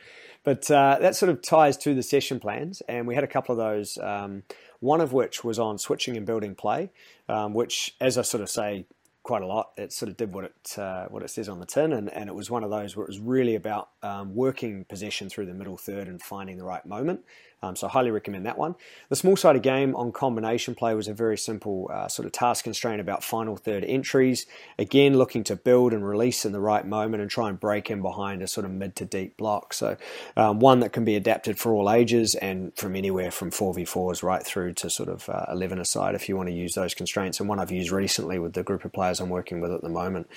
But 0.44 0.72
uh, 0.72 0.98
that 1.02 1.16
sort 1.16 1.30
of 1.30 1.42
ties 1.42 1.76
to 1.78 1.94
the 1.94 2.04
session 2.04 2.40
plans, 2.40 2.82
and 2.88 3.06
we 3.08 3.16
had 3.16 3.24
a 3.24 3.28
couple 3.28 3.54
of 3.54 3.60
those. 3.60 3.98
Um, 3.98 4.44
one 4.80 5.02
of 5.02 5.14
which 5.14 5.44
was 5.44 5.60
on 5.60 5.78
switching 5.78 6.16
and 6.18 6.26
building 6.26 6.56
play, 6.56 6.92
um, 7.28 7.54
which, 7.54 7.96
as 8.00 8.18
I 8.18 8.22
sort 8.22 8.42
of 8.42 8.50
say 8.50 8.86
quite 9.24 9.42
a 9.42 9.48
lot, 9.48 9.72
it 9.78 9.92
sort 9.92 10.10
of 10.10 10.18
did 10.18 10.34
what 10.34 10.46
it 10.46 10.78
uh, 10.78 11.06
what 11.10 11.22
it 11.24 11.30
says 11.30 11.50
on 11.50 11.60
the 11.60 11.66
tin, 11.66 11.94
and, 11.94 12.12
and 12.12 12.30
it 12.30 12.36
was 12.36 12.50
one 12.50 12.64
of 12.64 12.70
those 12.70 12.96
where 12.96 13.06
it 13.06 13.10
was 13.10 13.20
really 13.20 13.56
about 13.56 13.90
um, 14.02 14.34
working 14.34 14.86
possession 14.86 15.30
through 15.30 15.46
the 15.46 15.54
middle 15.54 15.78
third 15.78 16.08
and 16.08 16.22
finding 16.22 16.58
the 16.58 16.64
right 16.64 16.86
moment. 16.86 17.22
Um, 17.62 17.76
so 17.76 17.88
I 17.88 17.90
highly 17.90 18.12
recommend 18.12 18.46
that 18.46 18.58
one. 18.58 18.76
The 19.10 19.16
small 19.18 19.36
sided 19.36 19.64
game 19.64 19.96
on 19.96 20.14
combination 20.14 20.76
play 20.76 20.94
was 20.94 21.10
a 21.10 21.14
very 21.14 21.38
simple 21.38 21.90
uh, 21.94 22.08
sort 22.08 22.26
of 22.26 22.32
task 22.32 22.64
constraint 22.64 23.02
about 23.02 23.24
final 23.24 23.58
third 23.58 23.84
entries. 23.84 24.46
Again, 24.78 25.18
looking 25.18 25.44
to 25.46 25.58
build 25.58 25.92
and 25.92 26.08
release 26.08 26.46
in 26.46 26.54
the 26.54 26.62
right 26.62 26.88
moment 26.88 27.22
and 27.22 27.30
try 27.30 27.50
and 27.50 27.60
break 27.60 27.92
in 27.92 28.02
behind 28.02 28.42
a 28.42 28.48
sort 28.48 28.66
of 28.66 28.72
mid 28.72 28.96
to 28.98 29.06
deep 29.06 29.36
block. 29.36 29.74
So 29.74 29.98
um, 30.38 30.60
one 30.60 30.80
that 30.80 30.94
can 30.94 31.04
be 31.04 31.16
adapted 31.16 31.60
for 31.60 31.74
all 31.74 31.92
ages 31.92 32.34
and 32.36 32.74
from 32.78 32.96
anywhere 32.96 33.30
from 33.30 33.52
4v4s 33.52 34.24
right 34.24 34.44
through 34.44 34.74
to 34.76 34.90
sort 34.90 35.10
of 35.10 35.28
uh, 35.30 35.46
11 35.52 35.80
aside 35.80 36.16
if 36.16 36.30
you 36.30 36.38
want 36.38 36.48
to 36.48 36.56
use 36.56 36.76
those 36.76 36.94
constraints. 36.94 37.42
And 37.42 37.50
one 37.50 37.60
I've 37.60 37.72
used 37.72 37.92
recently 37.92 38.40
with 38.40 38.54
the 38.54 38.64
group 38.64 38.86
of 38.86 38.94
players 38.94 39.20
I'm 39.20 39.30
working 39.30 39.60
with 39.60 39.74
at 39.74 39.82
the 39.82 39.90
moment. 39.90 40.30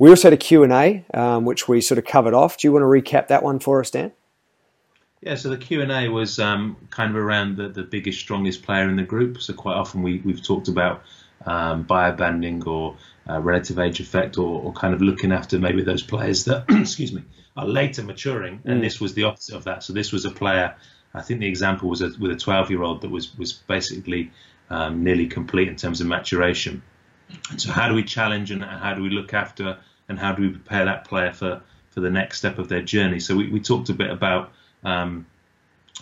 We 0.00 0.10
also 0.10 0.28
had 0.28 0.32
a 0.32 0.36
Q&A, 0.36 1.04
um, 1.14 1.44
which 1.44 1.68
we 1.68 1.80
sort 1.80 1.98
of 1.98 2.04
covered 2.04 2.34
off. 2.34 2.56
Do 2.58 2.66
you 2.66 2.72
want 2.72 2.82
to 2.82 2.86
recap 2.86 3.28
that 3.28 3.44
one 3.44 3.60
for 3.60 3.80
us, 3.80 3.90
Dan? 3.90 4.12
Yeah, 5.22 5.34
so 5.34 5.48
the 5.48 5.56
Q 5.56 5.80
and 5.80 5.90
A 5.90 6.08
was 6.08 6.38
um, 6.38 6.76
kind 6.90 7.10
of 7.10 7.16
around 7.16 7.56
the, 7.56 7.68
the 7.68 7.82
biggest, 7.82 8.20
strongest 8.20 8.62
player 8.62 8.88
in 8.88 8.96
the 8.96 9.02
group. 9.02 9.40
So 9.40 9.54
quite 9.54 9.74
often 9.74 10.02
we 10.02 10.18
we've 10.18 10.42
talked 10.42 10.68
about 10.68 11.02
um, 11.44 11.84
bio-banding 11.84 12.64
or 12.64 12.96
uh, 13.28 13.40
relative 13.40 13.78
age 13.78 14.00
effect, 14.00 14.38
or, 14.38 14.62
or, 14.62 14.72
kind 14.72 14.94
of 14.94 15.02
looking 15.02 15.32
after 15.32 15.58
maybe 15.58 15.82
those 15.82 16.02
players 16.02 16.44
that, 16.44 16.64
excuse 16.68 17.12
me, 17.12 17.22
are 17.56 17.66
later 17.66 18.02
maturing. 18.02 18.60
And 18.64 18.78
mm. 18.78 18.82
this 18.82 19.00
was 19.00 19.14
the 19.14 19.24
opposite 19.24 19.56
of 19.56 19.64
that. 19.64 19.82
So 19.82 19.92
this 19.92 20.12
was 20.12 20.24
a 20.24 20.30
player. 20.30 20.76
I 21.12 21.22
think 21.22 21.40
the 21.40 21.48
example 21.48 21.88
was 21.88 22.02
a, 22.02 22.12
with 22.20 22.30
a 22.30 22.36
12-year-old 22.36 23.00
that 23.00 23.10
was 23.10 23.36
was 23.36 23.52
basically 23.52 24.30
um, 24.70 25.02
nearly 25.02 25.26
complete 25.26 25.68
in 25.68 25.76
terms 25.76 26.00
of 26.00 26.06
maturation. 26.06 26.82
So 27.56 27.72
how 27.72 27.88
do 27.88 27.94
we 27.94 28.04
challenge 28.04 28.50
and 28.50 28.62
how 28.62 28.94
do 28.94 29.02
we 29.02 29.10
look 29.10 29.34
after 29.34 29.78
and 30.08 30.18
how 30.18 30.32
do 30.32 30.42
we 30.42 30.50
prepare 30.50 30.84
that 30.84 31.06
player 31.06 31.32
for 31.32 31.62
for 31.90 32.00
the 32.00 32.10
next 32.10 32.38
step 32.38 32.58
of 32.58 32.68
their 32.68 32.82
journey? 32.82 33.18
So 33.18 33.34
we, 33.34 33.48
we 33.50 33.60
talked 33.60 33.88
a 33.88 33.94
bit 33.94 34.10
about 34.10 34.52
um, 34.84 35.26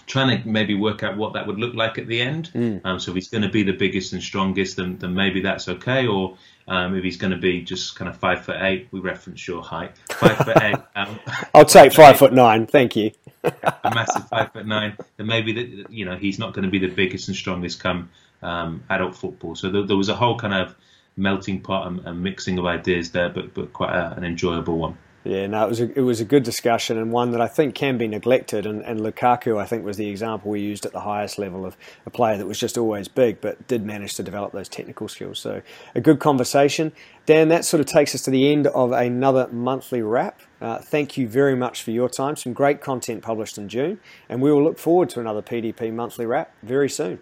trying 0.07 0.43
to 0.43 0.49
maybe 0.49 0.75
work 0.75 1.03
out 1.03 1.17
what 1.17 1.33
that 1.35 1.47
would 1.47 1.59
look 1.59 1.75
like 1.75 1.99
at 1.99 2.07
the 2.07 2.21
end. 2.21 2.51
Mm. 2.55 2.81
Um, 2.85 3.01
so 3.01 3.11
if 3.11 3.15
he's 3.15 3.29
going 3.29 3.43
to 3.43 3.49
be 3.49 3.63
the 3.63 3.73
biggest 3.73 4.13
and 4.13 4.23
strongest, 4.23 4.77
then, 4.77 4.99
then 4.99 5.15
maybe 5.15 5.41
that's 5.41 5.69
okay. 5.69 6.07
Or 6.07 6.37
um, 6.69 6.97
if 6.97 7.05
he's 7.05 7.17
going 7.17 7.33
to 7.33 7.39
be 7.39 7.63
just 7.63 7.97
kind 7.97 8.09
of 8.09 8.17
five 8.17 8.45
foot 8.45 8.57
eight, 8.61 8.89
we 8.91 9.01
reference 9.01 9.47
your 9.47 9.63
height, 9.63 9.93
five 10.11 10.37
foot 10.39 10.63
eight. 10.63 10.77
Um, 10.97 11.19
I'll 11.53 11.65
take 11.65 11.93
five 12.05 12.19
foot 12.19 12.33
nine. 12.33 12.67
Thank 12.69 12.95
you. 12.95 13.11
a 13.43 13.91
massive 13.93 14.29
five 14.29 14.53
foot 14.53 14.65
nine. 14.65 14.97
Then 15.17 15.27
maybe 15.27 15.53
that 15.53 15.91
you 15.91 16.05
know 16.05 16.15
he's 16.15 16.39
not 16.39 16.55
going 16.55 16.65
to 16.65 16.71
be 16.71 16.79
the 16.79 16.87
biggest 16.87 17.27
and 17.27 17.37
strongest 17.37 17.81
come 17.81 18.11
um, 18.43 18.85
adult 18.91 19.17
football. 19.17 19.57
So 19.57 19.71
there, 19.71 19.83
there, 19.83 19.97
was 19.97 20.09
a 20.09 20.15
whole 20.15 20.39
kind 20.39 20.55
of 20.55 20.77
melting 21.17 21.63
pot 21.63 21.89
and, 21.89 21.99
and 22.07 22.23
mixing 22.23 22.59
of 22.59 22.67
ideas 22.67 23.11
there, 23.11 23.29
but 23.29 23.55
but 23.55 23.73
quite 23.73 23.93
a, 23.93 24.13
an 24.17 24.23
enjoyable 24.23 24.79
one. 24.79 24.97
Yeah, 25.25 25.47
no, 25.47 25.65
it 25.65 25.69
was 25.71 25.81
a, 25.81 25.99
it 25.99 26.03
was 26.03 26.21
a 26.21 26.25
good 26.27 26.43
discussion 26.43 26.99
and 26.99 27.11
one 27.11 27.31
that 27.31 27.41
I 27.41 27.49
think 27.49 27.75
can 27.75 27.97
be 27.97 28.07
neglected. 28.07 28.67
And, 28.67 28.83
and 28.83 29.01
Lukaku, 29.01 29.59
I 29.59 29.65
think, 29.65 29.83
was 29.83 29.97
the 29.97 30.09
example 30.09 30.51
we 30.51 30.61
used 30.61 30.85
at 30.85 30.93
the 30.93 31.01
highest 31.01 31.39
level 31.39 31.65
of 31.65 31.79
a 32.05 32.11
player 32.11 32.37
that 32.37 32.47
was 32.47 32.61
just 32.61 32.77
always 32.77 33.09
big, 33.09 33.41
but 33.41 33.67
did 33.67 33.87
manage 33.87 34.15
to 34.17 34.23
develop 34.23 34.53
those 34.53 34.69
technical 34.69 35.09
skills. 35.09 35.39
So 35.39 35.63
a 35.95 36.01
good 36.03 36.21
conversation. 36.21 36.93
Dan, 37.25 37.49
that 37.49 37.65
sort 37.65 37.81
of 37.81 37.87
takes 37.87 38.15
us 38.15 38.21
to 38.23 38.31
the 38.31 38.53
end 38.53 38.67
of 38.67 38.93
another 38.93 39.49
monthly 39.49 40.03
wrap. 40.03 40.41
Uh, 40.61 40.79
thank 40.79 41.17
you 41.17 41.27
very 41.27 41.57
much 41.57 41.83
for 41.83 41.91
your 41.91 42.11
time. 42.11 42.37
Some 42.37 42.53
great 42.53 42.83
content 42.83 43.23
published 43.23 43.57
in 43.57 43.71
June, 43.71 44.01
and 44.29 44.43
we 44.43 44.53
will 44.53 44.63
look 44.63 44.79
forward 44.79 45.09
to 45.11 45.21
another 45.21 45.41
PDP 45.41 45.91
monthly 45.91 46.27
wrap 46.27 46.55
very 46.63 46.91
soon. 46.91 47.19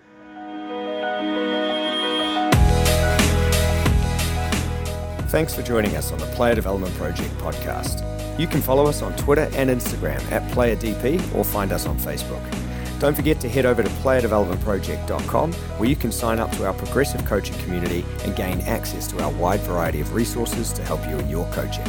Thanks 5.33 5.55
for 5.55 5.63
joining 5.63 5.97
us 5.97 6.13
on 6.13 6.19
the 6.19 6.27
Player 6.27 6.55
Development 6.55 6.95
Project 6.97 7.31
podcast. 7.39 8.05
You 8.39 8.47
can 8.47 8.61
follow 8.61 8.87
us 8.87 9.01
on 9.01 9.17
Twitter 9.17 9.49
and 9.55 9.71
Instagram 9.71 10.21
at 10.31 10.43
PlayerDP 10.53 11.35
or 11.35 11.43
find 11.43 11.73
us 11.73 11.87
on 11.87 11.97
Facebook. 11.97 12.43
Don't 13.01 13.15
forget 13.15 13.41
to 13.41 13.49
head 13.49 13.65
over 13.65 13.83
to 13.83 13.89
playerdevelopmentproject.com 13.89 15.55
where 15.55 15.89
you 15.89 15.97
can 15.97 16.13
sign 16.13 16.39
up 16.39 16.53
to 16.53 16.67
our 16.67 16.75
progressive 16.75 17.25
coaching 17.25 17.57
community 17.61 18.05
and 18.25 18.37
gain 18.37 18.61
access 18.61 19.07
to 19.07 19.23
our 19.23 19.33
wide 19.33 19.61
variety 19.61 20.03
of 20.03 20.13
resources 20.13 20.71
to 20.75 20.85
help 20.85 21.01
you 21.09 21.19
in 21.19 21.31
your 21.31 21.51
coaching. 21.53 21.87